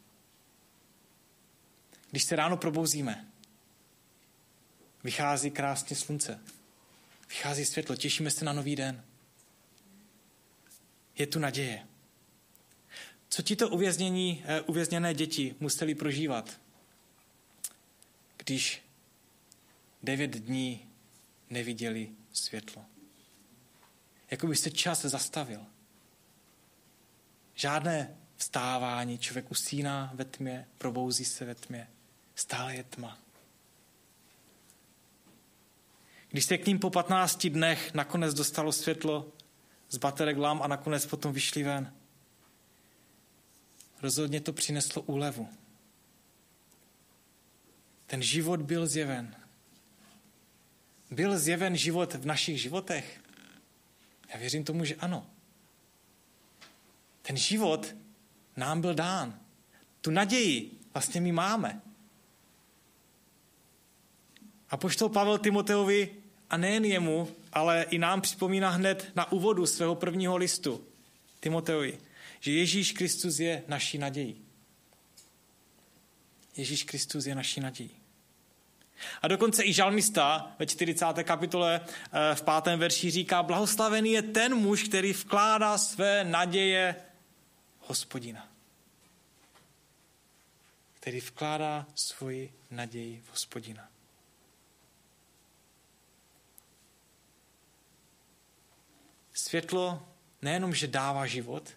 Když 2.11 2.23
se 2.23 2.35
ráno 2.35 2.57
probouzíme, 2.57 3.27
vychází 5.03 5.51
krásně 5.51 5.95
slunce, 5.95 6.39
vychází 7.29 7.65
světlo, 7.65 7.95
těšíme 7.95 8.31
se 8.31 8.45
na 8.45 8.53
nový 8.53 8.75
den 8.75 9.03
je 11.17 11.27
tu 11.27 11.39
naděje. 11.39 11.87
Co 13.29 13.41
ti 13.41 13.55
to 13.55 13.69
uvěznění, 13.69 14.43
eh, 14.45 14.61
uvězněné 14.61 15.13
děti 15.13 15.55
museli 15.59 15.95
prožívat, 15.95 16.59
když 18.37 18.81
devět 20.03 20.31
dní 20.31 20.89
neviděli 21.49 22.09
světlo? 22.33 22.85
Jako 24.31 24.47
by 24.47 24.55
se 24.55 24.71
čas 24.71 25.01
zastavil. 25.01 25.65
Žádné 27.55 28.17
vstávání, 28.37 29.17
člověk 29.17 29.51
usíná 29.51 30.11
ve 30.13 30.25
tmě, 30.25 30.67
probouzí 30.77 31.25
se 31.25 31.45
ve 31.45 31.55
tmě, 31.55 31.87
stále 32.35 32.75
je 32.75 32.83
tma. 32.83 33.19
Když 36.29 36.45
se 36.45 36.57
k 36.57 36.67
ním 36.67 36.79
po 36.79 36.89
15 36.89 37.47
dnech 37.47 37.93
nakonec 37.93 38.33
dostalo 38.33 38.71
světlo, 38.71 39.31
z 39.93 39.97
baterek 39.97 40.37
lám 40.37 40.61
a 40.61 40.67
nakonec 40.67 41.05
potom 41.05 41.33
vyšli 41.33 41.63
ven. 41.63 41.93
Rozhodně 44.01 44.41
to 44.41 44.53
přineslo 44.53 45.01
úlevu. 45.01 45.49
Ten 48.07 48.21
život 48.21 48.61
byl 48.61 48.87
zjeven. 48.87 49.35
Byl 51.11 51.39
zjeven 51.39 51.77
život 51.77 52.13
v 52.13 52.25
našich 52.25 52.61
životech? 52.61 53.21
Já 54.33 54.39
věřím 54.39 54.63
tomu, 54.63 54.85
že 54.85 54.95
ano. 54.95 55.29
Ten 57.21 57.37
život 57.37 57.95
nám 58.57 58.81
byl 58.81 58.93
dán. 58.93 59.39
Tu 60.01 60.11
naději 60.11 60.79
vlastně 60.93 61.21
my 61.21 61.31
máme. 61.31 61.81
A 64.69 64.77
poštol 64.77 65.09
Pavel 65.09 65.37
Timoteovi 65.37 66.15
a 66.49 66.57
nejen 66.57 66.85
jemu, 66.85 67.35
ale 67.53 67.83
i 67.89 67.97
nám 67.97 68.21
připomíná 68.21 68.69
hned 68.69 69.11
na 69.15 69.31
úvodu 69.31 69.65
svého 69.65 69.95
prvního 69.95 70.37
listu 70.37 70.83
Timoteovi, 71.39 71.99
že 72.39 72.51
Ježíš 72.51 72.91
Kristus 72.91 73.39
je 73.39 73.63
naší 73.67 73.97
nadějí. 73.97 74.41
Ježíš 76.57 76.83
Kristus 76.83 77.25
je 77.25 77.35
naší 77.35 77.59
nadějí. 77.59 77.91
A 79.21 79.27
dokonce 79.27 79.65
i 79.65 79.73
žalmista 79.73 80.55
ve 80.59 80.65
40. 80.65 81.05
kapitole 81.23 81.81
eh, 81.85 82.35
v 82.35 82.41
pátém 82.41 82.79
verši 82.79 83.11
říká, 83.11 83.43
blahoslavený 83.43 84.11
je 84.11 84.21
ten 84.21 84.55
muž, 84.55 84.83
který 84.83 85.13
vkládá 85.13 85.77
své 85.77 86.23
naděje 86.23 86.95
hospodina. 87.79 88.47
Který 90.93 91.19
vkládá 91.19 91.85
svoji 91.95 92.53
naději 92.71 93.21
v 93.25 93.31
hospodina. 93.31 93.92
Světlo 99.53 100.07
nejenom, 100.41 100.75
že 100.75 100.87
dává 100.87 101.25
život, 101.25 101.69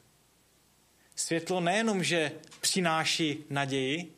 světlo 1.16 1.60
nejenom, 1.60 2.04
že 2.04 2.32
přináší 2.60 3.44
naději, 3.50 4.16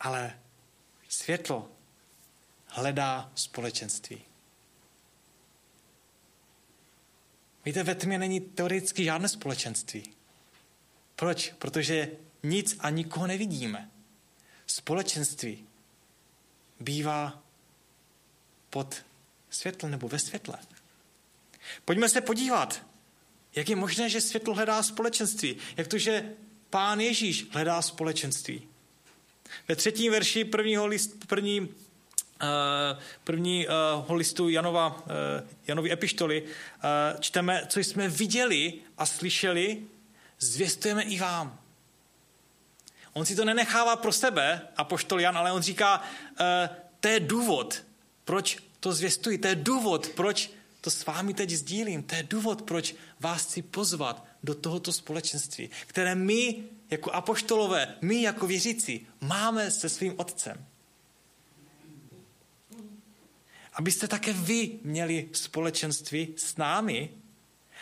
ale 0.00 0.40
světlo 1.08 1.70
hledá 2.66 3.32
společenství. 3.34 4.22
Víte, 7.64 7.82
ve 7.82 7.94
tmě 7.94 8.18
není 8.18 8.40
teoreticky 8.40 9.04
žádné 9.04 9.28
společenství. 9.28 10.14
Proč? 11.16 11.54
Protože 11.58 12.10
nic 12.42 12.76
a 12.80 12.90
nikoho 12.90 13.26
nevidíme. 13.26 13.90
Společenství 14.66 15.66
bývá 16.80 17.42
pod 18.70 19.04
světlem 19.50 19.90
nebo 19.90 20.08
ve 20.08 20.18
světle. 20.18 20.58
Pojďme 21.84 22.08
se 22.08 22.20
podívat, 22.20 22.82
jak 23.54 23.68
je 23.68 23.76
možné, 23.76 24.08
že 24.08 24.20
světlo 24.20 24.54
hledá 24.54 24.82
společenství. 24.82 25.56
Jak 25.76 25.88
to, 25.88 25.98
že 25.98 26.32
pán 26.70 27.00
Ježíš 27.00 27.46
hledá 27.50 27.82
společenství. 27.82 28.62
Ve 29.68 29.76
třetím 29.76 30.12
verši 30.12 30.44
prvního 30.44 30.86
list, 30.86 31.26
první, 31.26 31.60
uh, 31.60 31.68
prvního 33.24 34.06
uh, 34.08 34.16
listu 34.16 34.48
Janova, 34.48 34.96
uh, 34.96 35.02
Janovy 35.66 35.92
epištoly 35.92 36.44
čteme, 37.20 37.66
co 37.68 37.80
jsme 37.80 38.08
viděli 38.08 38.74
a 38.98 39.06
slyšeli, 39.06 39.82
zvěstujeme 40.38 41.02
i 41.02 41.18
vám. 41.18 41.58
On 43.12 43.26
si 43.26 43.36
to 43.36 43.44
nenechává 43.44 43.96
pro 43.96 44.12
sebe, 44.12 44.68
a 44.76 44.84
poštol 44.84 45.20
Jan, 45.20 45.38
ale 45.38 45.52
on 45.52 45.62
říká, 45.62 46.02
to 47.00 47.08
je 47.08 47.20
důvod, 47.20 47.82
proč 48.24 48.58
to 48.80 48.92
zvěstuji, 48.92 49.38
to 49.38 49.48
je 49.48 49.54
důvod, 49.54 50.08
proč 50.08 50.50
to 50.82 50.90
s 50.90 51.06
vámi 51.06 51.34
teď 51.34 51.50
sdílím, 51.50 52.02
to 52.02 52.14
je 52.14 52.22
důvod, 52.22 52.62
proč 52.62 52.94
vás 53.20 53.44
chci 53.44 53.62
pozvat 53.62 54.26
do 54.42 54.54
tohoto 54.54 54.92
společenství, 54.92 55.70
které 55.86 56.14
my 56.14 56.64
jako 56.90 57.10
apoštolové, 57.10 57.94
my 58.00 58.22
jako 58.22 58.46
věřící 58.46 59.06
máme 59.20 59.70
se 59.70 59.88
svým 59.88 60.14
otcem. 60.16 60.66
Abyste 63.72 64.08
také 64.08 64.32
vy 64.32 64.78
měli 64.82 65.28
společenství 65.32 66.34
s 66.36 66.56
námi. 66.56 67.10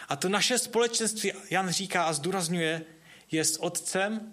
A 0.09 0.17
to 0.17 0.29
naše 0.29 0.59
společenství, 0.59 1.33
Jan 1.51 1.71
říká 1.71 2.05
a 2.05 2.13
zdůrazňuje, 2.13 2.85
je 3.31 3.45
s 3.45 3.63
otcem 3.63 4.33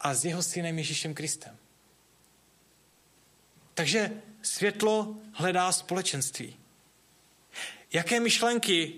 a 0.00 0.14
s 0.14 0.24
jeho 0.24 0.42
synem 0.42 0.78
Ježíšem 0.78 1.14
Kristem. 1.14 1.56
Takže 3.74 4.22
světlo 4.42 5.16
hledá 5.32 5.72
společenství. 5.72 6.63
Jaké 7.94 8.20
myšlenky 8.20 8.94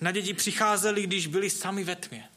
na 0.00 0.12
děti 0.12 0.34
přicházely, 0.34 1.02
když 1.02 1.26
byli 1.26 1.50
sami 1.50 1.84
ve 1.84 1.96
tmě? 1.96 2.28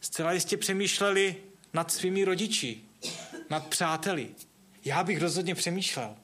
Zcela 0.00 0.32
jistě 0.32 0.56
přemýšleli 0.56 1.36
nad 1.72 1.92
svými 1.92 2.24
rodiči, 2.24 2.82
nad 3.50 3.66
přáteli. 3.66 4.34
Já 4.84 5.04
bych 5.04 5.20
rozhodně 5.20 5.54
přemýšlel. 5.54 6.16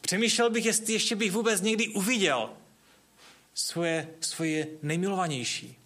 Přemýšlel 0.00 0.50
bych, 0.50 0.64
jestli 0.64 0.92
ještě 0.92 1.16
bych 1.16 1.32
vůbec 1.32 1.60
někdy 1.60 1.88
uviděl 1.88 2.50
svoje, 3.54 4.08
svoje 4.20 4.66
nejmilovanější, 4.82 5.76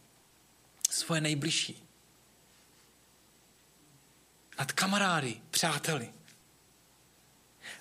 svoje 0.90 1.20
nejbližší. 1.20 1.84
Nad 4.58 4.72
kamarády, 4.72 5.40
přáteli. 5.50 6.08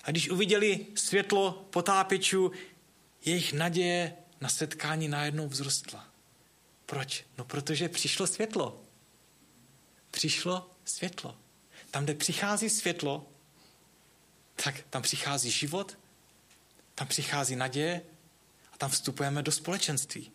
A 0.04 0.10
když 0.10 0.30
uviděli 0.30 0.86
světlo 0.94 1.66
potápěčů, 1.70 2.52
jejich 3.24 3.52
naděje 3.52 4.16
na 4.40 4.48
setkání 4.48 5.08
najednou 5.08 5.48
vzrostla. 5.48 6.08
Proč? 6.86 7.24
No 7.38 7.44
protože 7.44 7.88
přišlo 7.88 8.26
světlo. 8.26 8.82
Přišlo 10.10 10.70
světlo. 10.84 11.38
Tam, 11.90 12.04
kde 12.04 12.14
přichází 12.14 12.70
světlo, 12.70 13.26
tak 14.64 14.74
tam 14.90 15.02
přichází 15.02 15.50
život, 15.50 15.98
tam 16.94 17.06
přichází 17.08 17.56
naděje 17.56 18.02
a 18.72 18.76
tam 18.76 18.90
vstupujeme 18.90 19.42
do 19.42 19.52
společenství. 19.52 20.32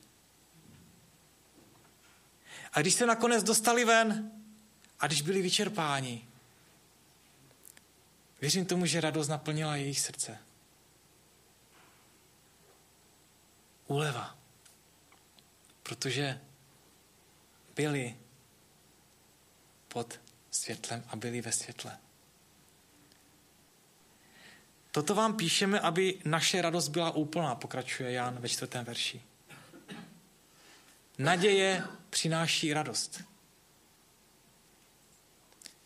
A 2.73 2.81
když 2.81 2.93
se 2.93 3.05
nakonec 3.05 3.43
dostali 3.43 3.85
ven 3.85 4.31
a 4.99 5.07
když 5.07 5.21
byli 5.21 5.41
vyčerpáni, 5.41 6.27
věřím 8.41 8.65
tomu, 8.65 8.85
že 8.85 9.01
radost 9.01 9.27
naplnila 9.27 9.75
jejich 9.75 9.99
srdce. 9.99 10.37
Úleva. 13.87 14.37
Protože 15.83 16.41
byli 17.75 18.17
pod 19.87 20.19
světlem 20.51 21.03
a 21.07 21.15
byli 21.15 21.41
ve 21.41 21.51
světle. 21.51 21.97
Toto 24.91 25.15
vám 25.15 25.37
píšeme, 25.37 25.79
aby 25.79 26.19
naše 26.25 26.61
radost 26.61 26.87
byla 26.87 27.11
úplná, 27.11 27.55
pokračuje 27.55 28.11
Jan 28.11 28.39
ve 28.39 28.49
čtvrtém 28.49 28.85
verši. 28.85 29.21
Naděje 31.17 31.83
přináší 32.09 32.73
radost. 32.73 33.23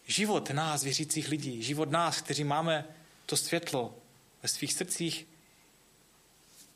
Život 0.08 0.50
nás, 0.50 0.84
věřících 0.84 1.28
lidí, 1.28 1.64
život 1.64 1.92
nás, 1.92 2.22
kteří 2.22 2.44
máme 2.44 2.86
to 3.26 3.38
světlo 3.38 3.98
ve 4.44 4.50
svých 4.50 4.74
srdcích, 4.74 5.28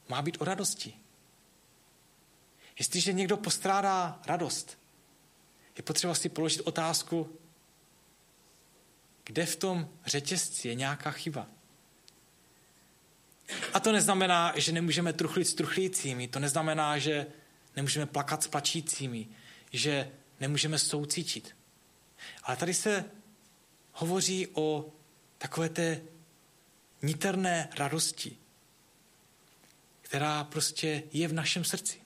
má 0.10 0.22
být 0.22 0.38
o 0.42 0.46
radosti. 0.46 0.94
Jestliže 2.82 3.14
někdo 3.14 3.38
postrádá 3.38 4.22
radost, 4.26 4.80
je 5.78 5.84
potřeba 5.84 6.16
si 6.16 6.30
položit 6.30 6.62
otázku, 6.62 7.40
kde 9.24 9.46
v 9.46 9.56
tom 9.56 9.90
řetězci 10.06 10.68
je 10.68 10.76
nějaká 10.76 11.12
chyba. 11.12 11.48
A 13.74 13.80
to 13.80 13.92
neznamená, 13.92 14.54
že 14.56 14.72
nemůžeme 14.72 15.14
truchlit 15.14 15.46
s 15.46 15.54
truchlícími, 15.54 16.28
to 16.28 16.40
neznamená, 16.40 16.98
že 16.98 17.26
nemůžeme 17.76 18.06
plakat 18.06 18.44
s 18.44 18.48
plačícími, 18.48 19.28
že 19.72 20.12
nemůžeme 20.40 20.80
soucítit. 20.80 21.56
Ale 22.44 22.58
tady 22.58 22.74
se 22.74 23.06
hovoří 23.92 24.48
o 24.54 24.94
takové 25.38 25.70
té 25.70 26.02
niterné 27.02 27.70
radosti, 27.78 28.38
která 30.02 30.44
prostě 30.44 31.04
je 31.12 31.28
v 31.28 31.34
našem 31.34 31.64
srdci. 31.64 32.02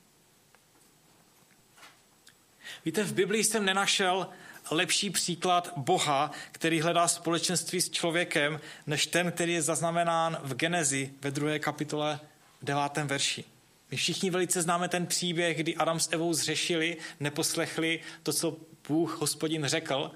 Víte, 2.86 3.04
v 3.04 3.14
Biblii 3.14 3.44
jsem 3.44 3.66
nenašel 3.66 4.30
lepší 4.72 5.10
příklad 5.10 5.74
Boha, 5.78 6.32
který 6.52 6.82
hledá 6.82 7.08
společenství 7.08 7.82
s 7.82 7.90
člověkem, 7.90 8.60
než 8.88 9.08
ten, 9.08 9.32
který 9.32 9.54
je 9.54 9.62
zaznamenán 9.62 10.38
v 10.44 10.54
Genezi 10.54 11.14
ve 11.22 11.32
druhé 11.32 11.60
kapitole 11.60 12.20
v 12.62 12.66
devátém 12.66 13.08
verši. 13.08 13.44
My 13.92 13.98
všichni 13.98 14.30
velice 14.30 14.62
známe 14.62 14.90
ten 14.90 15.08
příběh, 15.08 15.58
kdy 15.58 15.76
Adam 15.76 16.00
s 16.00 16.10
Evou 16.12 16.34
zřešili, 16.34 16.98
neposlechli 17.20 18.00
to, 18.24 18.34
co 18.34 18.58
Bůh, 18.88 19.22
hospodin, 19.22 19.66
řekl. 19.66 20.12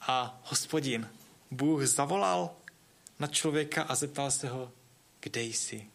A 0.00 0.40
hospodin, 0.44 1.08
Bůh 1.50 1.86
zavolal 1.86 2.50
na 3.18 3.26
člověka 3.26 3.82
a 3.82 3.94
zeptal 3.94 4.30
se 4.30 4.48
ho, 4.48 4.72
kde 5.20 5.42
jsi? 5.42 5.86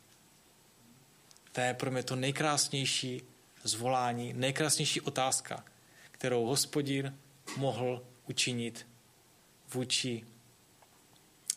To 1.51 1.61
je 1.61 1.73
pro 1.73 1.91
mě 1.91 2.03
to 2.03 2.15
nejkrásnější 2.15 3.21
zvolání, 3.63 4.33
nejkrásnější 4.33 5.01
otázka, 5.01 5.65
kterou 6.11 6.45
hospodin 6.45 7.17
mohl 7.57 8.03
učinit 8.27 8.87
vůči 9.73 10.25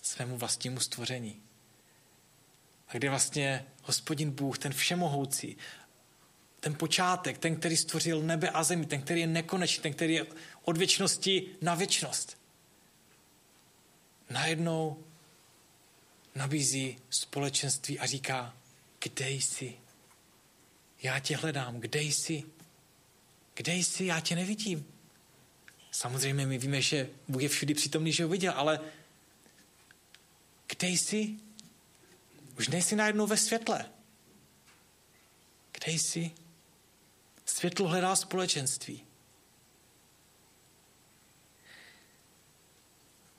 svému 0.02 0.36
vlastnímu 0.36 0.80
stvoření. 0.80 1.42
A 2.88 2.92
kde 2.92 3.10
vlastně 3.10 3.64
hospodin 3.82 4.30
Bůh, 4.30 4.58
ten 4.58 4.72
všemohoucí, 4.72 5.56
ten 6.60 6.74
počátek, 6.74 7.38
ten, 7.38 7.56
který 7.56 7.76
stvořil 7.76 8.22
nebe 8.22 8.50
a 8.50 8.62
zemi, 8.62 8.86
ten, 8.86 9.02
který 9.02 9.20
je 9.20 9.26
nekonečný, 9.26 9.82
ten, 9.82 9.92
který 9.92 10.14
je 10.14 10.26
od 10.62 10.76
věčnosti 10.76 11.50
na 11.62 11.74
věčnost, 11.74 12.38
najednou 14.30 15.04
nabízí 16.34 16.98
společenství 17.10 17.98
a 17.98 18.06
říká, 18.06 18.56
kde 18.98 19.30
jsi? 19.30 19.83
Já 21.04 21.18
tě 21.18 21.36
hledám, 21.36 21.80
kde 21.80 22.02
jsi? 22.02 22.44
Kde 23.54 23.74
jsi? 23.74 24.04
Já 24.04 24.20
tě 24.20 24.36
nevidím. 24.36 24.86
Samozřejmě 25.90 26.46
my 26.46 26.58
víme, 26.58 26.82
že 26.82 27.10
Bůh 27.28 27.42
je 27.42 27.48
všudy 27.48 27.74
přítomný, 27.74 28.12
že 28.12 28.22
ho 28.22 28.28
viděl, 28.28 28.52
ale 28.56 28.80
kde 30.66 30.88
jsi? 30.88 31.36
Už 32.58 32.68
nejsi 32.68 32.96
najednou 32.96 33.26
ve 33.26 33.36
světle. 33.36 33.90
Kde 35.72 35.92
jsi? 35.92 36.30
Světlo 37.44 37.88
hledá 37.88 38.16
společenství. 38.16 39.06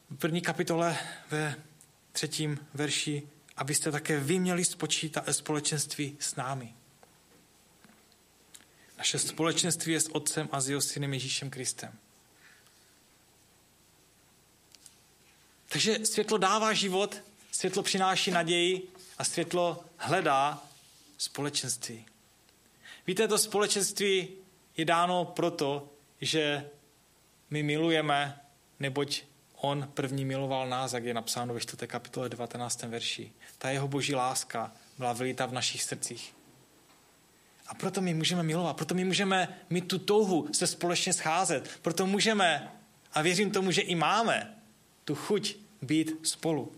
V 0.09 0.17
první 0.17 0.41
kapitole 0.41 0.97
ve 1.31 1.63
třetím 2.11 2.67
verši, 2.73 3.29
abyste 3.55 3.91
také 3.91 4.19
vy 4.19 4.39
měli 4.39 4.63
společenství 5.31 6.17
s 6.19 6.35
námi. 6.35 6.75
Naše 8.97 9.19
společenství 9.19 9.93
je 9.93 9.99
s 9.99 10.15
Otcem 10.15 10.49
a 10.51 10.61
s 10.61 10.69
jeho 10.69 10.81
synem 10.81 11.13
Ježíšem 11.13 11.49
Kristem. 11.49 11.99
Takže 15.69 16.05
světlo 16.05 16.37
dává 16.37 16.73
život, 16.73 17.21
světlo 17.51 17.83
přináší 17.83 18.31
naději 18.31 18.87
a 19.17 19.23
světlo 19.23 19.85
hledá 19.97 20.63
společenství. 21.17 22.05
Víte, 23.07 23.27
to 23.27 23.37
společenství 23.37 24.27
je 24.77 24.85
dáno 24.85 25.25
proto, 25.25 25.89
že 26.21 26.69
my 27.49 27.63
milujeme, 27.63 28.41
neboť 28.79 29.23
on 29.55 29.91
první 29.93 30.25
miloval 30.25 30.69
nás, 30.69 30.93
jak 30.93 31.03
je 31.03 31.13
napsáno 31.13 31.53
ve 31.53 31.59
4. 31.59 31.87
kapitole 31.87 32.29
19. 32.29 32.83
verši. 32.83 33.31
Ta 33.57 33.69
jeho 33.69 33.87
boží 33.87 34.15
láska 34.15 34.71
byla 34.97 35.13
vylita 35.13 35.45
v 35.45 35.53
našich 35.53 35.83
srdcích. 35.83 36.34
A 37.67 37.73
proto 37.73 38.01
my 38.01 38.13
můžeme 38.13 38.43
milovat, 38.43 38.75
proto 38.77 38.95
my 38.95 39.05
můžeme 39.05 39.59
mít 39.69 39.87
tu 39.87 39.99
touhu 39.99 40.47
se 40.51 40.67
společně 40.67 41.13
scházet, 41.13 41.79
proto 41.81 42.05
můžeme, 42.05 42.71
a 43.13 43.21
věřím 43.21 43.51
tomu, 43.51 43.71
že 43.71 43.81
i 43.81 43.95
máme, 43.95 44.55
tu 45.05 45.15
chuť 45.15 45.55
být 45.81 46.27
spolu. 46.27 46.71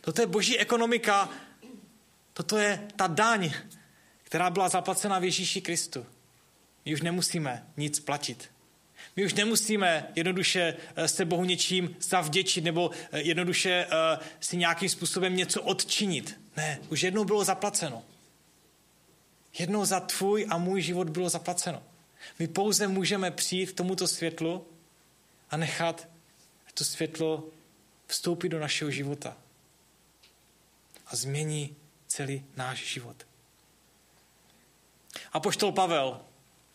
Toto 0.00 0.20
je 0.20 0.26
boží 0.26 0.58
ekonomika, 0.58 1.28
toto 2.32 2.58
je 2.58 2.88
ta 2.96 3.06
daň, 3.06 3.52
která 4.22 4.50
byla 4.50 4.68
zaplacena 4.68 5.18
v 5.18 5.24
Ježíši 5.24 5.60
Kristu. 5.60 6.06
My 6.84 6.94
už 6.94 7.02
nemusíme 7.02 7.66
nic 7.76 8.00
platit. 8.00 8.50
My 9.16 9.24
už 9.24 9.34
nemusíme 9.34 10.08
jednoduše 10.16 10.76
eh, 10.96 11.08
se 11.08 11.24
Bohu 11.24 11.44
něčím 11.44 11.96
zavděčit 12.00 12.64
nebo 12.64 12.90
eh, 13.12 13.20
jednoduše 13.20 13.86
eh, 13.90 14.18
si 14.40 14.56
nějakým 14.56 14.88
způsobem 14.88 15.36
něco 15.36 15.62
odčinit. 15.62 16.40
Ne, 16.56 16.80
už 16.88 17.02
jednou 17.02 17.24
bylo 17.24 17.44
zaplaceno. 17.44 18.04
Jednou 19.58 19.84
za 19.84 20.00
tvůj 20.00 20.46
a 20.50 20.58
můj 20.58 20.82
život 20.82 21.10
bylo 21.10 21.28
zaplaceno. 21.28 21.82
My 22.38 22.48
pouze 22.48 22.88
můžeme 22.88 23.30
přijít 23.30 23.72
k 23.72 23.76
tomuto 23.76 24.08
světlu 24.08 24.66
a 25.50 25.56
nechat 25.56 26.08
to 26.74 26.84
světlo 26.84 27.44
vstoupit 28.06 28.48
do 28.48 28.60
našeho 28.60 28.90
života 28.90 29.36
a 31.06 31.16
změní 31.16 31.76
celý 32.06 32.44
náš 32.56 32.92
život. 32.92 33.26
A 35.32 35.40
poštol 35.40 35.72
Pavel 35.72 36.20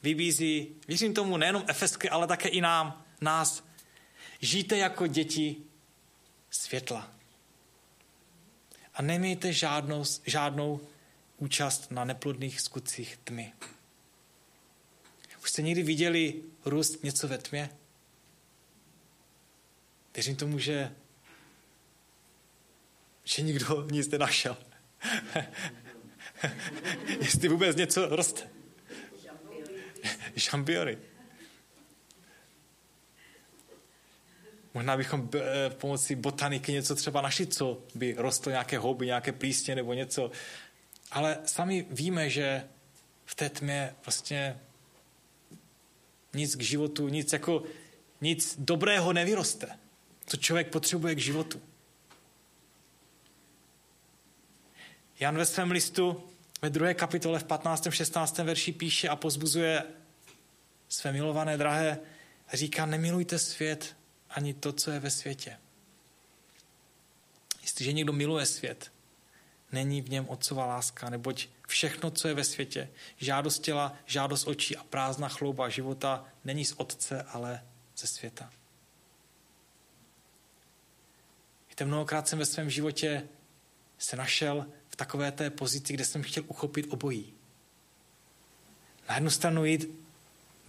vybízí, 0.03 0.75
věřím 0.87 1.13
tomu, 1.13 1.37
nejenom 1.37 1.63
Efesky, 1.67 2.09
ale 2.09 2.27
také 2.27 2.49
i 2.49 2.61
nám, 2.61 3.05
nás. 3.21 3.63
Žijte 4.41 4.77
jako 4.77 5.07
děti 5.07 5.55
světla. 6.49 7.11
A 8.97 9.01
nemějte 9.01 9.53
žádnou, 9.53 10.03
žádnou 10.25 10.81
účast 11.37 11.91
na 11.91 12.05
neplodných 12.05 12.61
skutcích 12.61 13.17
tmy. 13.23 13.53
Už 15.43 15.49
jste 15.49 15.61
někdy 15.61 15.83
viděli 15.83 16.41
růst 16.65 17.03
něco 17.03 17.27
ve 17.27 17.37
tmě? 17.37 17.69
Věřím 20.13 20.35
tomu, 20.35 20.59
že, 20.59 20.95
že 23.23 23.41
nikdo 23.41 23.87
nic 23.91 24.09
nenašel. 24.09 24.57
Jestli 27.21 27.47
vůbec 27.47 27.75
něco 27.75 28.15
roste. 28.15 28.49
Šampiony. 30.37 30.97
Možná 34.77 34.97
bychom 34.97 35.29
eh, 35.35 35.69
pomocí 35.69 36.15
botaniky 36.15 36.71
něco 36.71 36.95
třeba 36.95 37.21
našli, 37.21 37.47
co 37.47 37.81
by 37.95 38.15
rostlo 38.17 38.49
nějaké 38.49 38.77
houby, 38.77 39.05
nějaké 39.05 39.31
plísně 39.31 39.75
nebo 39.75 39.93
něco. 39.93 40.31
Ale 41.11 41.37
sami 41.45 41.85
víme, 41.89 42.29
že 42.29 42.67
v 43.25 43.35
té 43.35 43.49
tmě 43.49 43.95
vlastně 44.05 44.59
nic 46.33 46.55
k 46.55 46.61
životu, 46.61 47.07
nic 47.07 47.33
jako 47.33 47.63
nic 48.21 48.55
dobrého 48.59 49.13
nevyroste. 49.13 49.67
Co 50.25 50.37
člověk 50.37 50.69
potřebuje 50.69 51.15
k 51.15 51.19
životu. 51.19 51.61
Jan 55.19 55.37
ve 55.37 55.45
svém 55.45 55.71
listu 55.71 56.23
ve 56.61 56.69
druhé 56.69 56.93
kapitole 56.93 57.39
v 57.39 57.43
15. 57.43 57.87
16. 57.89 58.37
verši 58.37 58.71
píše 58.71 59.09
a 59.09 59.15
pozbuzuje 59.15 59.83
své 60.89 61.11
milované 61.11 61.57
drahé 61.57 61.99
a 62.47 62.55
říká, 62.55 62.85
nemilujte 62.85 63.39
svět 63.39 63.96
ani 64.29 64.53
to, 64.53 64.73
co 64.73 64.91
je 64.91 64.99
ve 64.99 65.09
světě. 65.09 65.57
Jestliže 67.61 67.93
někdo 67.93 68.13
miluje 68.13 68.45
svět, 68.45 68.91
není 69.71 70.01
v 70.01 70.09
něm 70.09 70.29
otcová 70.29 70.65
láska, 70.65 71.09
neboť 71.09 71.47
všechno, 71.67 72.11
co 72.11 72.27
je 72.27 72.33
ve 72.33 72.43
světě, 72.43 72.89
žádost 73.17 73.59
těla, 73.59 73.95
žádost 74.05 74.47
očí 74.47 74.77
a 74.77 74.83
prázdná 74.83 75.29
chlouba 75.29 75.69
života, 75.69 76.25
není 76.45 76.65
z 76.65 76.73
otce, 76.77 77.23
ale 77.23 77.63
ze 77.97 78.07
světa. 78.07 78.49
Víte, 81.69 81.85
mnohokrát 81.85 82.27
jsem 82.27 82.39
ve 82.39 82.45
svém 82.45 82.69
životě 82.69 83.27
se 83.97 84.15
našel 84.15 84.65
v 84.89 84.95
takové 84.95 85.31
té 85.31 85.49
pozici, 85.49 85.93
kde 85.93 86.05
jsem 86.05 86.23
chtěl 86.23 86.43
uchopit 86.47 86.85
obojí. 86.89 87.33
Na 89.09 89.15
jednu 89.15 89.29
stranu 89.29 89.65
jít, 89.65 89.89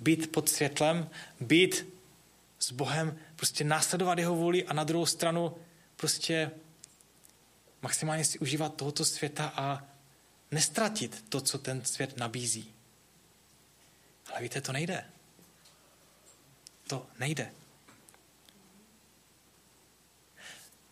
být 0.01 0.33
pod 0.33 0.49
světlem, 0.49 1.11
být 1.41 1.87
s 2.59 2.73
Bohem, 2.73 3.19
prostě 3.39 3.65
následovat 3.65 4.19
jeho 4.19 4.35
vůli 4.35 4.65
a 4.65 4.73
na 4.73 4.85
druhou 4.85 5.07
stranu 5.07 5.57
prostě 5.97 6.51
maximálně 7.83 8.25
si 8.25 8.39
užívat 8.39 8.75
tohoto 8.75 9.05
světa 9.05 9.53
a 9.57 9.85
nestratit 10.51 11.25
to, 11.29 11.41
co 11.41 11.59
ten 11.59 11.85
svět 11.85 12.17
nabízí. 12.17 12.75
Ale 14.33 14.43
víte, 14.43 14.61
to 14.61 14.73
nejde. 14.73 15.05
To 16.87 17.07
nejde. 17.19 17.53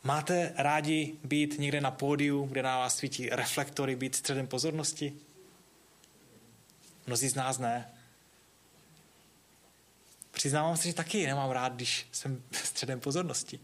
Máte 0.04 0.52
rádi 0.56 1.18
být 1.24 1.58
někde 1.58 1.80
na 1.80 1.90
pódiu, 1.90 2.46
kde 2.46 2.62
na 2.62 2.78
vás 2.78 2.96
svítí 2.96 3.28
reflektory, 3.28 3.96
být 3.96 4.14
středem 4.14 4.46
pozornosti? 4.46 5.12
Mnozí 7.06 7.28
z 7.28 7.34
nás 7.34 7.58
ne. 7.58 7.95
Přiznávám 10.36 10.76
se, 10.76 10.88
že 10.88 10.94
taky 10.94 11.26
nemám 11.26 11.50
rád, 11.50 11.72
když 11.72 12.06
jsem 12.12 12.42
středem 12.52 13.00
pozornosti. 13.00 13.60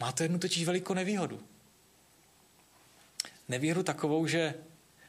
Má 0.00 0.12
to 0.12 0.22
jednu 0.22 0.38
totiž 0.38 0.64
velikou 0.64 0.94
nevýhodu. 0.94 1.42
Nevýhodu 3.48 3.82
takovou, 3.82 4.26
že 4.26 4.54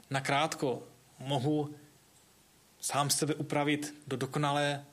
nakrátko 0.09 0.83
mohu 1.19 1.75
sám 2.81 3.09
sebe 3.09 3.35
upravit 3.35 3.95
do 4.07 4.17
dokonalé 4.17 4.85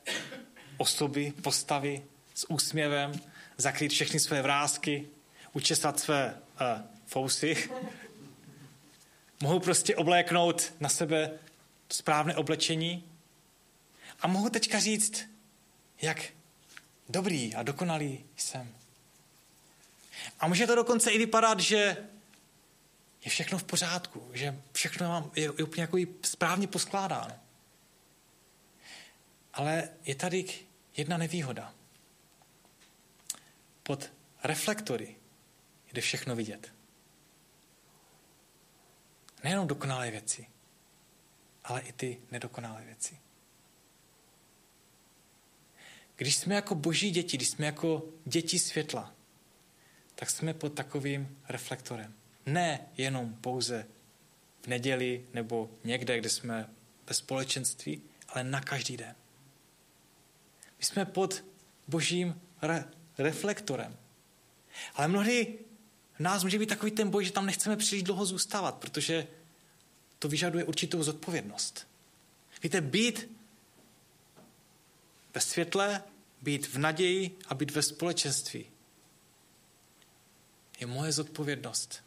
osoby, 0.77 1.33
postavy 1.41 2.03
s 2.35 2.51
úsměvem, 2.51 3.11
zakrýt 3.57 3.91
všechny 3.91 4.19
své 4.19 4.41
vrázky, 4.41 5.07
učesat 5.53 5.99
své 5.99 6.33
uh, 6.61 6.81
fousy. 7.05 7.69
mohu 9.41 9.59
prostě 9.59 9.95
obléknout 9.95 10.73
na 10.79 10.89
sebe 10.89 11.31
správné 11.89 12.35
oblečení 12.35 13.08
a 14.21 14.27
mohu 14.27 14.49
teďka 14.49 14.79
říct, 14.79 15.29
jak 16.01 16.23
dobrý 17.09 17.55
a 17.55 17.63
dokonalý 17.63 18.25
jsem. 18.37 18.75
A 20.39 20.47
může 20.47 20.67
to 20.67 20.75
dokonce 20.75 21.11
i 21.11 21.17
vypadat, 21.17 21.59
že 21.59 22.09
je 23.25 23.31
všechno 23.31 23.57
v 23.57 23.63
pořádku, 23.63 24.31
že 24.33 24.61
všechno 24.73 25.09
mám, 25.09 25.31
je, 25.35 25.43
je 25.43 25.63
úplně 25.63 25.81
jako 25.81 25.97
správně 26.25 26.67
poskládáno. 26.67 27.39
Ale 29.53 29.89
je 30.05 30.15
tady 30.15 30.45
jedna 30.97 31.17
nevýhoda. 31.17 31.73
Pod 33.83 34.11
reflektory 34.43 35.15
jde 35.93 36.01
všechno 36.01 36.35
vidět. 36.35 36.73
Nejenom 39.43 39.67
dokonalé 39.67 40.11
věci, 40.11 40.47
ale 41.63 41.81
i 41.81 41.93
ty 41.93 42.21
nedokonalé 42.31 42.85
věci. 42.85 43.19
Když 46.19 46.35
jsme 46.35 46.55
jako 46.55 46.75
boží 46.75 47.11
děti, 47.11 47.37
když 47.37 47.49
jsme 47.49 47.65
jako 47.65 48.05
děti 48.25 48.59
světla, 48.59 49.13
tak 50.15 50.29
jsme 50.29 50.53
pod 50.53 50.73
takovým 50.73 51.37
reflektorem. 51.49 52.13
Ne 52.45 52.79
jenom 52.97 53.33
pouze 53.33 53.87
v 54.61 54.67
neděli 54.67 55.25
nebo 55.33 55.69
někde, 55.83 56.19
kde 56.19 56.29
jsme 56.29 56.69
ve 57.07 57.13
společenství, 57.13 58.01
ale 58.29 58.43
na 58.43 58.61
každý 58.61 58.97
den. 58.97 59.15
My 60.79 60.85
jsme 60.85 61.05
pod 61.05 61.43
božím 61.87 62.41
re- 62.61 62.85
reflektorem. 63.17 63.97
Ale 64.93 65.07
mnohdy 65.07 65.59
v 66.13 66.19
nás 66.19 66.43
může 66.43 66.59
být 66.59 66.69
takový 66.69 66.91
ten 66.91 67.09
boj, 67.09 67.25
že 67.25 67.31
tam 67.31 67.45
nechceme 67.45 67.77
příliš 67.77 68.03
dlouho 68.03 68.25
zůstávat, 68.25 68.75
protože 68.75 69.27
to 70.19 70.27
vyžaduje 70.27 70.63
určitou 70.63 71.03
zodpovědnost. 71.03 71.87
Víte, 72.63 72.81
být 72.81 73.39
ve 75.33 75.41
světle, 75.41 76.03
být 76.41 76.67
v 76.67 76.77
naději 76.77 77.37
a 77.47 77.53
být 77.53 77.71
ve 77.71 77.81
společenství 77.81 78.65
je 80.79 80.87
moje 80.87 81.11
zodpovědnost. 81.11 82.03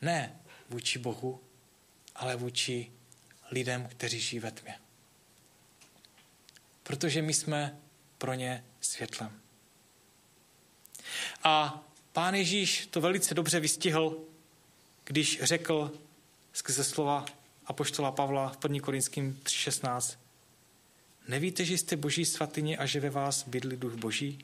Ne 0.00 0.40
vůči 0.68 0.98
Bohu, 0.98 1.40
ale 2.14 2.36
vůči 2.36 2.92
lidem, 3.50 3.88
kteří 3.88 4.20
žijí 4.20 4.40
ve 4.40 4.50
tmě. 4.50 4.80
protože 6.82 7.22
my 7.22 7.34
jsme 7.34 7.78
pro 8.18 8.34
ně 8.34 8.64
světlem. 8.80 9.40
A 11.42 11.84
pán 12.12 12.34
Ježíš 12.34 12.86
to 12.86 13.00
velice 13.00 13.34
dobře 13.34 13.60
vystihl, 13.60 14.24
když 15.04 15.42
řekl 15.42 15.92
skrze 16.52 16.84
slova 16.84 17.24
apoštola 17.66 18.12
Pavla 18.12 18.48
v 18.48 18.58
1. 18.64 18.80
Korinským 18.80 19.40
3.16. 19.42 20.18
Nevíte, 21.28 21.64
že 21.64 21.78
jste 21.78 21.96
boží 21.96 22.24
svatyně 22.24 22.76
a 22.76 22.86
že 22.86 23.00
ve 23.00 23.10
vás 23.10 23.48
bydlí 23.48 23.76
duch 23.76 23.94
boží? 23.94 24.38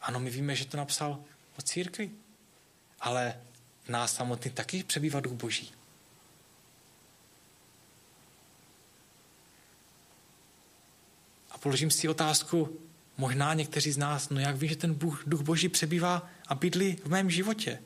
Ano, 0.00 0.20
my 0.20 0.30
víme, 0.30 0.56
že 0.56 0.64
to 0.64 0.76
napsal 0.76 1.24
o 1.58 1.62
církvi, 1.62 2.10
ale 3.00 3.40
v 3.84 3.88
nás 3.88 4.14
samotný 4.14 4.50
taky 4.50 4.84
přebývá 4.84 5.20
duch 5.20 5.32
boží. 5.32 5.72
A 11.50 11.58
položím 11.58 11.90
si 11.90 12.08
otázku, 12.08 12.80
možná 13.16 13.54
někteří 13.54 13.92
z 13.92 13.96
nás, 13.96 14.28
no 14.28 14.40
jak 14.40 14.56
ví, 14.56 14.68
že 14.68 14.76
ten 14.76 14.98
duch 15.26 15.42
boží 15.42 15.68
přebývá 15.68 16.30
a 16.46 16.54
bydlí 16.54 16.96
v 16.96 17.06
mém 17.06 17.30
životě? 17.30 17.82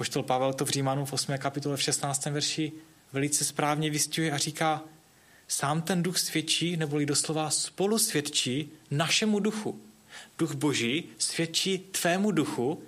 Poštol 0.00 0.22
Pavel 0.22 0.52
to 0.52 0.64
v 0.64 0.70
Římanu 0.70 1.04
v 1.04 1.12
8. 1.12 1.38
kapitole 1.38 1.76
v 1.76 1.82
16. 1.82 2.26
verši 2.26 2.72
velice 3.12 3.44
správně 3.44 3.90
vystihuje 3.90 4.32
a 4.32 4.38
říká, 4.38 4.82
sám 5.48 5.82
ten 5.82 6.02
duch 6.02 6.18
svědčí, 6.18 6.76
neboli 6.76 7.06
doslova 7.06 7.50
spolu 7.50 7.98
svědčí 7.98 8.70
našemu 8.90 9.40
duchu. 9.40 9.80
Duch 10.38 10.54
boží 10.54 11.04
svědčí 11.18 11.78
tvému 11.78 12.30
duchu, 12.30 12.82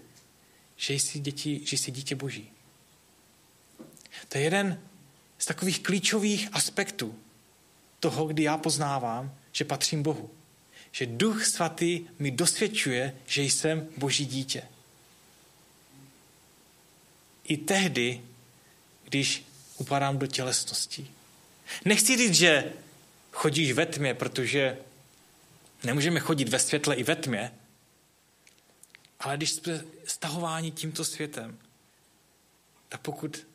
že 0.77 0.95
jsi, 0.95 1.19
děti, 1.19 1.61
že 1.65 1.79
jsi 1.79 1.91
dítě 1.91 2.15
boží. 2.15 2.51
To 4.29 4.39
je 4.39 4.45
jeden 4.45 4.81
z 5.39 5.47
takových 5.47 5.83
klíčových 5.83 6.49
aspektů 6.53 7.15
toho, 8.01 8.27
kdy 8.27 8.43
já 8.43 8.57
poznávám, 8.57 9.35
že 9.53 9.65
patřím 9.65 10.03
Bohu. 10.03 10.31
Že 10.93 11.07
Duch 11.07 11.47
Svatý 11.47 12.05
mi 12.19 12.31
dosvědčuje, 12.31 13.17
že 13.27 13.43
jsem 13.43 13.89
Boží 13.97 14.27
dítě. 14.27 14.63
I 17.45 17.57
tehdy, 17.57 18.23
když 19.05 19.45
upadám 19.77 20.19
do 20.19 20.27
tělesnosti. 20.27 21.11
Nechci 21.85 22.17
říct, 22.17 22.35
že 22.35 22.73
chodíš 23.33 23.73
ve 23.73 23.87
tmě, 23.87 24.15
protože 24.15 24.79
nemůžeme 25.85 26.21
chodit 26.21 26.49
ve 26.49 26.59
světle 26.59 26.95
i 26.95 27.03
ve 27.03 27.17
tmě, 27.17 27.53
ale 29.21 29.37
když 29.37 29.53
jsme 29.53 29.85
stahováni 30.07 30.71
tímto 30.71 31.05
světem, 31.05 31.59
tak 32.89 33.01
pokud 33.01 33.47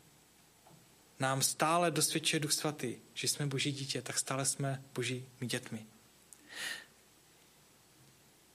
nám 1.19 1.41
stále 1.41 1.91
dosvědčuje 1.91 2.39
Duch 2.39 2.53
Svatý, 2.53 2.95
že 3.13 3.27
jsme 3.27 3.45
Boží 3.45 3.71
dítě, 3.71 4.01
tak 4.01 4.19
stále 4.19 4.45
jsme 4.45 4.83
Božími 4.95 5.25
dětmi. 5.41 5.85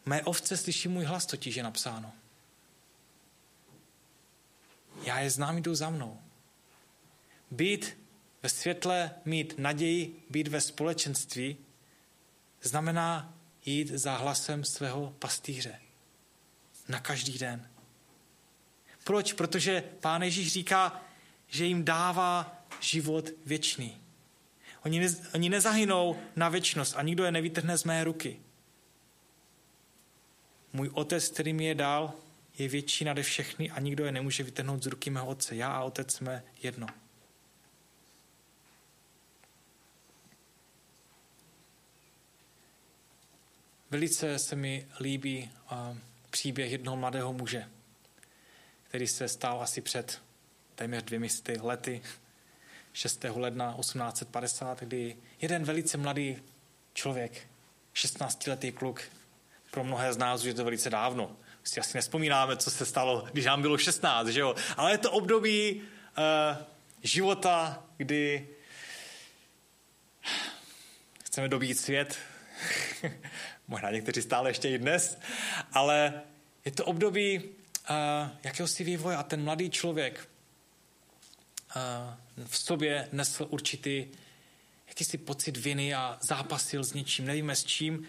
Mé 0.06 0.22
ovce 0.22 0.56
slyší 0.56 0.88
můj 0.88 1.04
hlas, 1.04 1.26
totiž 1.26 1.56
je 1.56 1.62
napsáno. 1.62 2.12
Já 5.02 5.18
je 5.20 5.30
znám, 5.30 5.58
jdou 5.58 5.74
za 5.74 5.90
mnou. 5.90 6.20
Být 7.50 7.98
ve 8.42 8.48
světle, 8.48 9.10
mít 9.24 9.54
naději, 9.58 10.26
být 10.30 10.48
ve 10.48 10.60
společenství, 10.60 11.56
znamená 12.62 13.34
jít 13.64 13.88
za 13.88 14.16
hlasem 14.16 14.64
svého 14.64 15.14
pastýře. 15.18 15.80
Na 16.88 17.00
každý 17.00 17.38
den. 17.38 17.70
Proč? 19.04 19.32
Protože 19.32 19.84
Pán 20.00 20.22
Ježíš 20.22 20.52
říká, 20.52 21.02
že 21.46 21.64
jim 21.64 21.84
dává 21.84 22.64
život 22.80 23.30
věčný. 23.46 24.02
Oni, 24.84 25.00
ne, 25.00 25.16
oni 25.34 25.48
nezahynou 25.48 26.16
na 26.36 26.48
věčnost 26.48 26.96
a 26.96 27.02
nikdo 27.02 27.24
je 27.24 27.32
nevytrhne 27.32 27.78
z 27.78 27.84
mé 27.84 28.04
ruky. 28.04 28.40
Můj 30.72 30.90
otec, 30.94 31.28
který 31.28 31.52
mi 31.52 31.64
je 31.64 31.74
dal, 31.74 32.14
je 32.58 32.68
větší 32.68 33.04
nade 33.04 33.22
všechny 33.22 33.70
a 33.70 33.80
nikdo 33.80 34.04
je 34.04 34.12
nemůže 34.12 34.42
vytrhnout 34.42 34.82
z 34.82 34.86
ruky 34.86 35.10
mého 35.10 35.26
otce. 35.26 35.56
Já 35.56 35.72
a 35.72 35.82
otec 35.84 36.14
jsme 36.14 36.42
jedno. 36.62 36.86
Velice 43.90 44.38
se 44.38 44.56
mi 44.56 44.86
líbí 45.00 45.50
uh, 45.72 45.98
příběh 46.30 46.72
jednoho 46.72 46.96
mladého 46.96 47.32
muže, 47.32 47.68
který 48.88 49.06
se 49.06 49.28
stál 49.28 49.62
asi 49.62 49.80
před 49.80 50.22
téměř 50.74 51.02
dvěmi 51.02 51.28
lety, 51.60 52.02
6. 52.92 53.24
ledna 53.34 53.74
1850, 53.78 54.80
kdy 54.80 55.16
jeden 55.40 55.64
velice 55.64 55.96
mladý 55.98 56.42
člověk, 56.94 57.48
16-letý 57.94 58.72
kluk, 58.72 59.02
pro 59.70 59.84
mnohé 59.84 60.12
z 60.12 60.16
nás 60.16 60.40
už 60.40 60.46
je 60.46 60.54
to 60.54 60.64
velice 60.64 60.90
dávno, 60.90 61.36
si 61.64 61.80
asi 61.80 61.96
nespomínáme, 61.96 62.56
co 62.56 62.70
se 62.70 62.86
stalo, 62.86 63.28
když 63.32 63.44
nám 63.44 63.62
bylo 63.62 63.78
16, 63.78 64.26
že 64.28 64.40
jo? 64.40 64.54
Ale 64.76 64.92
je 64.92 64.98
to 64.98 65.10
období 65.10 65.82
uh, 65.82 66.56
života, 67.02 67.84
kdy 67.96 68.48
chceme 71.24 71.48
dobít 71.48 71.78
svět, 71.78 72.18
možná 73.68 73.90
někteří 73.90 74.22
stále 74.22 74.50
ještě 74.50 74.68
i 74.68 74.78
dnes, 74.78 75.18
ale 75.72 76.22
je 76.64 76.72
to 76.72 76.84
období 76.84 77.38
uh, 77.38 77.46
jakéhosi 78.44 78.84
vývoje 78.84 79.16
a 79.16 79.22
ten 79.22 79.44
mladý 79.44 79.70
člověk 79.70 80.28
uh, 81.76 82.46
v 82.46 82.58
sobě 82.58 83.08
nesl 83.12 83.46
určitý 83.50 84.06
jakýsi 84.92 85.18
pocit 85.18 85.56
viny 85.56 85.94
a 85.94 86.18
zápasil 86.20 86.84
s 86.84 86.92
něčím, 86.92 87.26
nevíme 87.26 87.56
s 87.56 87.64
čím. 87.64 88.06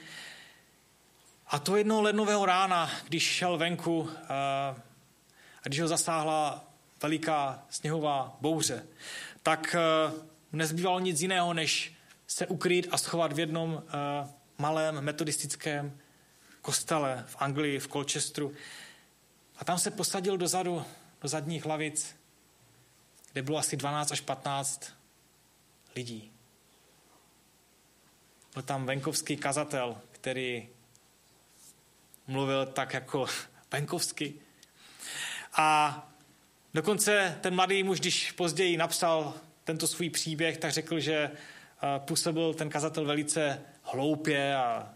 A 1.53 1.59
to 1.59 1.75
jednoho 1.75 2.01
lednového 2.01 2.45
rána, 2.45 2.91
když 3.07 3.23
šel 3.23 3.57
venku 3.57 4.09
a 5.63 5.63
když 5.63 5.81
ho 5.81 5.87
zasáhla 5.87 6.65
veliká 7.01 7.65
sněhová 7.69 8.37
bouře, 8.41 8.85
tak 9.43 9.75
uh, 9.75 10.13
nezbývalo 10.51 10.99
nic 10.99 11.21
jiného, 11.21 11.53
než 11.53 11.93
se 12.27 12.47
ukrýt 12.47 12.87
a 12.91 12.97
schovat 12.97 13.33
v 13.33 13.39
jednom 13.39 13.73
uh, 13.73 13.81
malém 14.57 15.01
metodistickém 15.01 15.99
kostele 16.61 17.23
v 17.27 17.35
Anglii, 17.39 17.79
v 17.79 17.87
Colchesteru. 17.87 18.53
A 19.57 19.65
tam 19.65 19.77
se 19.77 19.91
posadil 19.91 20.37
dozadu, 20.37 20.85
do 21.21 21.27
zadních 21.27 21.65
lavic, 21.65 22.15
kde 23.31 23.41
bylo 23.41 23.57
asi 23.57 23.77
12 23.77 24.11
až 24.11 24.21
15 24.21 24.93
lidí. 25.95 26.31
Byl 28.53 28.63
tam 28.63 28.85
venkovský 28.85 29.37
kazatel, 29.37 29.97
který 30.11 30.69
mluvil 32.27 32.65
tak 32.65 32.93
jako 32.93 33.25
venkovsky. 33.71 34.33
A 35.53 35.97
dokonce 36.73 37.37
ten 37.41 37.55
mladý 37.55 37.83
muž, 37.83 37.99
když 37.99 38.31
později 38.31 38.77
napsal 38.77 39.33
tento 39.63 39.87
svůj 39.87 40.09
příběh, 40.09 40.57
tak 40.57 40.71
řekl, 40.71 40.99
že 40.99 41.15
eh, 41.15 41.99
působil 41.99 42.53
ten 42.53 42.69
kazatel 42.69 43.05
velice 43.05 43.61
hloupě 43.83 44.55
a 44.55 44.93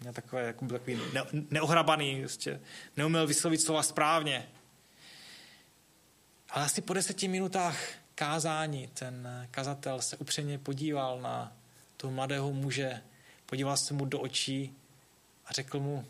měl 0.00 0.12
takové, 0.12 0.42
jako 0.42 0.66
takový 0.66 1.00
ne, 1.12 1.22
neohrabaný, 1.50 2.20
prostě, 2.20 2.60
neuměl 2.96 3.26
vyslovit 3.26 3.60
slova 3.60 3.82
správně. 3.82 4.48
Ale 6.50 6.64
asi 6.64 6.80
po 6.80 6.92
deseti 6.92 7.28
minutách 7.28 7.76
kázání 8.14 8.88
ten 8.94 9.48
kazatel 9.50 10.02
se 10.02 10.16
upřeně 10.16 10.58
podíval 10.58 11.20
na 11.20 11.52
toho 11.96 12.12
mladého 12.12 12.52
muže, 12.52 13.02
podíval 13.46 13.76
se 13.76 13.94
mu 13.94 14.04
do 14.04 14.20
očí 14.20 14.76
a 15.46 15.52
řekl 15.52 15.80
mu, 15.80 16.04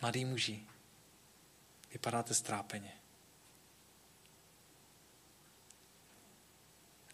mladý 0.00 0.24
muži, 0.24 0.66
vypadáte 1.92 2.34
strápeně. 2.34 2.92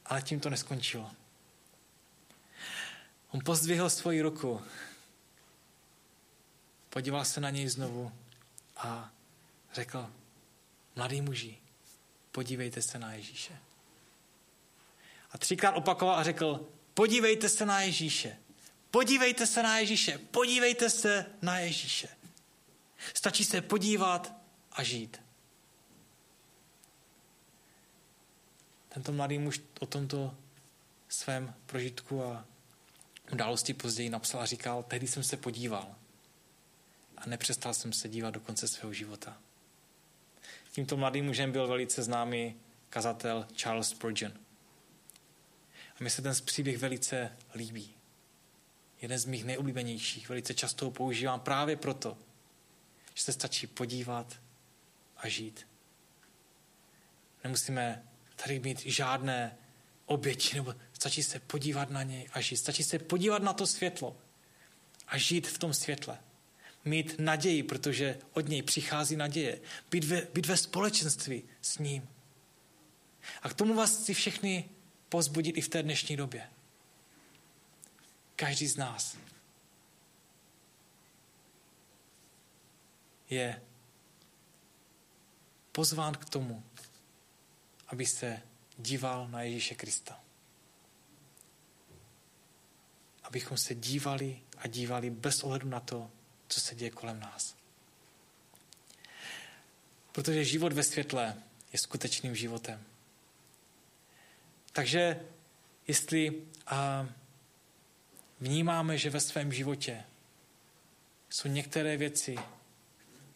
Ale 0.05 0.23
tím 0.23 0.40
to 0.40 0.51
neskončilo. 0.51 1.11
On 3.31 3.40
pozdvihl 3.44 3.90
svoji 3.90 4.23
ruku, 4.23 4.62
podíval 6.90 7.25
se 7.25 7.40
na 7.40 7.51
něj 7.51 7.68
znovu 7.68 8.12
a 8.77 9.11
řekl, 9.73 10.11
mladý 10.97 11.20
muži, 11.20 11.59
podívejte 12.33 12.83
se 12.83 12.99
na 12.99 13.12
Ježíše. 13.12 13.59
A 15.31 15.38
třikrát 15.38 15.73
opakoval 15.73 16.14
a 16.14 16.23
řekl, 16.23 16.68
podívejte 16.94 17.49
se 17.49 17.66
na 17.66 17.81
Ježíše, 17.81 18.38
podívejte 18.90 19.47
se 19.47 19.62
na 19.62 19.79
Ježíše, 19.79 20.18
podívejte 20.18 20.90
se 20.90 21.27
na 21.42 21.59
Ježíše. 21.59 22.24
Stačí 23.14 23.45
se 23.45 23.61
podívat 23.61 24.33
a 24.73 24.83
žít. 24.83 25.23
Tento 28.88 29.12
mladý 29.12 29.38
muž 29.38 29.61
o 29.81 29.87
tomto 29.87 30.35
svém 31.09 31.55
prožitku 31.67 32.25
a 32.25 32.45
události 33.33 33.75
později 33.75 34.11
napsal 34.11 34.40
a 34.40 34.47
říkal, 34.47 34.83
tehdy 34.83 35.07
jsem 35.07 35.23
se 35.23 35.37
podíval 35.37 35.95
a 37.19 37.27
nepřestal 37.27 37.75
jsem 37.75 37.93
se 37.93 38.09
dívat 38.09 38.31
do 38.31 38.40
konce 38.40 38.69
svého 38.69 38.93
života. 38.93 39.38
Tímto 40.73 40.97
mladým 40.97 41.25
mužem 41.25 41.53
byl 41.53 41.67
velice 41.67 42.03
známý 42.03 42.57
kazatel 42.90 43.47
Charles 43.57 43.88
Spurgeon. 43.88 44.33
A 46.01 46.05
mi 46.05 46.11
se 46.11 46.23
ten 46.23 46.35
příběh 46.45 46.79
velice 46.79 47.37
líbí. 47.55 47.95
Jeden 49.01 49.19
z 49.19 49.25
mých 49.25 49.45
nejoblíbenějších. 49.45 50.29
Velice 50.29 50.55
často 50.55 50.85
ho 50.85 50.90
používám 50.90 51.40
právě 51.40 51.77
proto, 51.77 52.19
že 53.14 53.22
se 53.22 53.33
stačí 53.33 53.66
podívat 53.66 54.40
a 55.16 55.29
žít. 55.29 55.66
Nemusíme 57.44 58.09
tady 58.37 58.59
mít 58.61 58.81
žádné 58.81 59.57
oběti, 60.07 60.57
nebo 60.57 60.74
stačí 60.92 61.22
se 61.22 61.40
podívat 61.40 61.90
na 61.90 62.03
něj 62.03 62.29
a 62.33 62.40
žít. 62.40 62.57
Stačí 62.57 62.85
se 62.85 62.98
podívat 62.98 63.42
na 63.42 63.53
to 63.53 63.66
světlo 63.66 64.16
a 65.07 65.18
žít 65.18 65.48
v 65.48 65.59
tom 65.59 65.74
světle. 65.74 66.18
Mít 66.85 67.14
naději, 67.18 67.62
protože 67.62 68.18
od 68.33 68.48
něj 68.48 68.62
přichází 68.62 69.16
naděje. 69.16 69.61
Být 69.90 70.05
ve, 70.05 70.20
být 70.35 70.46
ve 70.46 70.57
společenství 70.57 71.42
s 71.62 71.79
ním. 71.79 72.09
A 73.42 73.48
k 73.48 73.55
tomu 73.55 73.74
vás 73.74 74.03
chci 74.03 74.14
všechny 74.14 74.68
pozbudit 75.09 75.57
i 75.57 75.61
v 75.61 75.68
té 75.68 75.83
dnešní 75.83 76.16
době. 76.16 76.50
Každý 78.37 78.66
z 78.66 78.77
nás 78.77 79.16
je 83.31 83.63
pozván 85.73 86.15
k 86.15 86.25
tomu, 86.25 86.65
aby 87.87 88.07
se 88.07 88.43
díval 88.79 89.29
na 89.29 89.43
Ježíše 89.43 89.75
Krista. 89.75 90.21
Abychom 93.23 93.59
se 93.59 93.75
dívali 93.75 94.43
a 94.59 94.67
dívali 94.67 95.11
bez 95.11 95.43
ohledu 95.43 95.69
na 95.69 95.81
to, 95.81 96.11
co 96.49 96.61
se 96.61 96.75
děje 96.75 96.91
kolem 96.91 97.21
nás. 97.21 97.57
Protože 100.13 100.45
život 100.45 100.73
ve 100.73 100.83
světle 100.83 101.43
je 101.73 101.79
skutečným 101.79 102.35
životem. 102.35 102.85
Takže 104.73 105.21
jestli 105.87 106.43
a, 106.67 107.09
vnímáme, 108.41 108.99
že 108.99 109.11
ve 109.11 109.21
svém 109.21 109.53
životě 109.53 110.05
jsou 111.31 111.49
některé 111.49 111.97
věci, 111.97 112.37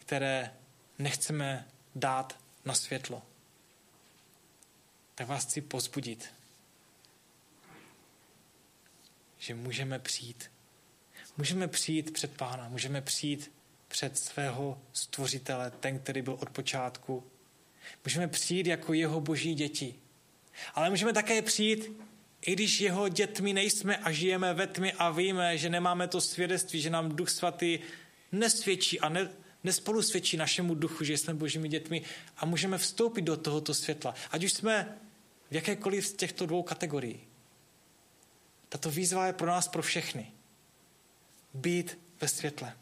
které 0.09 0.53
nechceme 0.99 1.67
dát 1.95 2.39
na 2.65 2.73
světlo, 2.73 3.21
tak 5.15 5.27
vás 5.27 5.45
chci 5.45 5.61
pozbudit, 5.61 6.29
že 9.37 9.55
můžeme 9.55 9.99
přijít. 9.99 10.51
Můžeme 11.37 11.67
přijít 11.67 12.13
před 12.13 12.37
Pána, 12.37 12.69
můžeme 12.69 13.01
přijít 13.01 13.51
před 13.87 14.17
svého 14.17 14.81
stvořitele, 14.93 15.71
ten, 15.71 15.99
který 15.99 16.21
byl 16.21 16.33
od 16.33 16.49
počátku. 16.49 17.23
Můžeme 18.05 18.27
přijít 18.27 18.67
jako 18.67 18.93
jeho 18.93 19.21
boží 19.21 19.53
děti. 19.53 19.95
Ale 20.73 20.89
můžeme 20.89 21.13
také 21.13 21.41
přijít, 21.41 21.91
i 22.41 22.53
když 22.53 22.79
jeho 22.81 23.09
dětmi 23.09 23.53
nejsme 23.53 23.97
a 23.97 24.11
žijeme 24.11 24.53
ve 24.53 24.67
tmě 24.67 24.91
a 24.91 25.09
víme, 25.09 25.57
že 25.57 25.69
nemáme 25.69 26.07
to 26.07 26.21
svědectví, 26.21 26.81
že 26.81 26.89
nám 26.89 27.15
Duch 27.15 27.29
Svatý 27.29 27.79
nesvědčí 28.31 28.99
a 28.99 29.09
ne, 29.09 29.29
nespolusvědčí 29.63 30.37
našemu 30.37 30.75
duchu, 30.75 31.03
že 31.03 31.17
jsme 31.17 31.33
božími 31.33 31.69
dětmi 31.69 32.01
a 32.37 32.45
můžeme 32.45 32.77
vstoupit 32.77 33.21
do 33.21 33.37
tohoto 33.37 33.73
světla. 33.73 34.15
Ať 34.31 34.43
už 34.43 34.53
jsme 34.53 34.97
v 35.51 35.55
jakékoliv 35.55 36.07
z 36.07 36.13
těchto 36.13 36.45
dvou 36.45 36.63
kategorií. 36.63 37.19
Tato 38.69 38.91
výzva 38.91 39.27
je 39.27 39.33
pro 39.33 39.47
nás, 39.47 39.67
pro 39.67 39.81
všechny. 39.81 40.31
Být 41.53 41.99
ve 42.21 42.27
světle. 42.27 42.77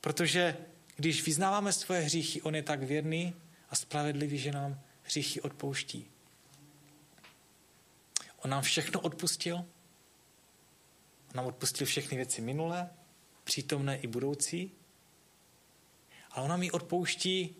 Protože 0.00 0.56
když 0.96 1.26
vyznáváme 1.26 1.72
svoje 1.72 2.00
hříchy, 2.00 2.42
on 2.42 2.54
je 2.54 2.62
tak 2.62 2.82
věrný 2.82 3.34
a 3.70 3.76
spravedlivý, 3.76 4.38
že 4.38 4.52
nám 4.52 4.80
hříchy 5.02 5.40
odpouští. 5.40 6.10
On 8.38 8.50
nám 8.50 8.62
všechno 8.62 9.00
odpustil. 9.00 9.56
On 9.56 9.64
nám 11.34 11.46
odpustil 11.46 11.86
všechny 11.86 12.16
věci 12.16 12.40
minulé, 12.40 12.90
přítomné 13.48 13.98
i 13.98 14.06
budoucí. 14.06 14.70
Ale 16.30 16.44
on 16.44 16.50
nám 16.50 16.62
i 16.62 16.70
odpouští 16.70 17.56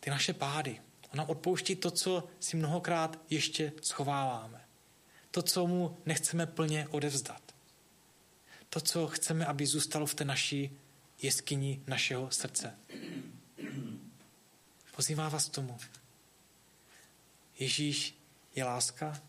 ty 0.00 0.10
naše 0.10 0.32
pády. 0.32 0.80
On 1.12 1.18
nám 1.18 1.30
odpouští 1.30 1.76
to, 1.76 1.90
co 1.90 2.28
si 2.40 2.56
mnohokrát 2.56 3.20
ještě 3.30 3.72
schováváme. 3.82 4.64
To, 5.30 5.42
co 5.42 5.66
mu 5.66 5.98
nechceme 6.06 6.46
plně 6.46 6.88
odevzdat. 6.88 7.54
To, 8.70 8.80
co 8.80 9.06
chceme, 9.06 9.46
aby 9.46 9.66
zůstalo 9.66 10.06
v 10.06 10.14
té 10.14 10.24
naší 10.24 10.78
jeskyni 11.22 11.82
našeho 11.86 12.30
srdce. 12.30 12.78
Pozývá 14.96 15.28
vás 15.28 15.48
tomu. 15.48 15.78
Ježíš 17.58 18.18
je 18.54 18.64
láska, 18.64 19.22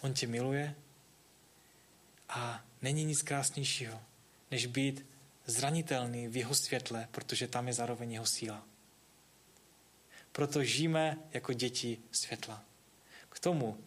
on 0.00 0.14
tě 0.14 0.26
miluje 0.26 0.74
a 2.28 2.64
není 2.82 3.04
nic 3.04 3.22
krásnějšího, 3.22 4.00
než 4.54 4.66
být 4.66 5.06
zranitelný 5.46 6.28
v 6.28 6.36
jeho 6.36 6.54
světle, 6.54 7.08
protože 7.10 7.48
tam 7.48 7.66
je 7.66 7.74
zároveň 7.74 8.12
jeho 8.12 8.26
síla. 8.26 8.62
Proto 10.32 10.64
žijeme 10.64 11.18
jako 11.32 11.52
děti 11.52 11.98
světla. 12.12 12.62
K 13.28 13.40
tomu 13.40 13.78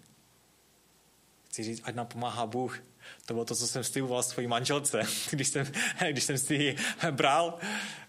chci 1.47 1.63
říct, 1.63 1.81
ať 1.83 1.95
nám 1.95 2.07
pomáhá 2.07 2.45
Bůh. 2.45 2.83
To 3.25 3.33
bylo 3.33 3.45
to, 3.45 3.55
co 3.55 3.67
jsem 3.67 3.83
sliboval 3.83 4.23
svojí 4.23 4.47
manželce, 4.47 5.01
když 5.31 5.47
jsem, 5.47 5.71
když 6.11 6.23
jsem 6.23 6.37
si 6.37 6.53
ji 6.53 6.77
bral. 7.11 7.59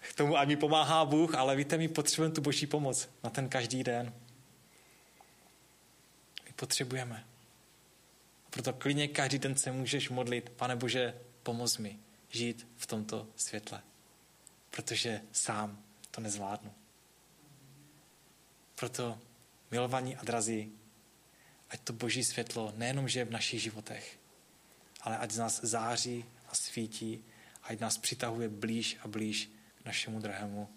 K 0.01 0.13
tomu, 0.13 0.37
ať 0.37 0.47
mi 0.47 0.55
pomáhá 0.55 1.05
Bůh, 1.05 1.35
ale 1.35 1.55
víte, 1.55 1.77
my 1.77 1.87
potřebujeme 1.87 2.35
tu 2.35 2.41
boží 2.41 2.67
pomoc 2.67 3.09
na 3.23 3.29
ten 3.29 3.49
každý 3.49 3.83
den. 3.83 4.13
My 6.45 6.51
potřebujeme. 6.55 7.25
Proto 8.49 8.73
klidně 8.73 9.07
každý 9.07 9.39
den 9.39 9.55
se 9.55 9.71
můžeš 9.71 10.09
modlit, 10.09 10.49
pane 10.49 10.75
Bože, 10.75 11.15
pomoz 11.43 11.77
mi 11.77 11.99
žít 12.29 12.67
v 12.77 12.87
tomto 12.87 13.27
světle. 13.35 13.81
Protože 14.69 15.21
sám 15.31 15.83
to 16.11 16.21
nezvládnu. 16.21 16.73
Proto, 18.75 19.19
milovaní 19.71 20.15
a 20.15 20.23
drazí, 20.23 20.71
ať 21.69 21.81
to 21.81 21.93
boží 21.93 22.23
světlo 22.23 22.73
nejenom 22.75 23.07
žije 23.07 23.25
v 23.25 23.31
našich 23.31 23.61
životech, 23.61 24.19
ale 25.01 25.17
ať 25.17 25.31
z 25.31 25.37
nás 25.37 25.59
září 25.63 26.25
a 26.47 26.55
svítí, 26.55 27.23
ať 27.63 27.79
nás 27.79 27.97
přitahuje 27.97 28.49
blíž 28.49 28.97
a 29.03 29.07
blíž 29.07 29.49
k 29.81 29.85
našemu 29.85 30.19
drahému 30.19 30.69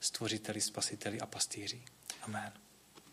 stvořiteli, 0.00 0.60
spasiteli 0.60 1.20
a 1.20 1.26
pastýři. 1.26 1.82
Amen. 2.22 2.69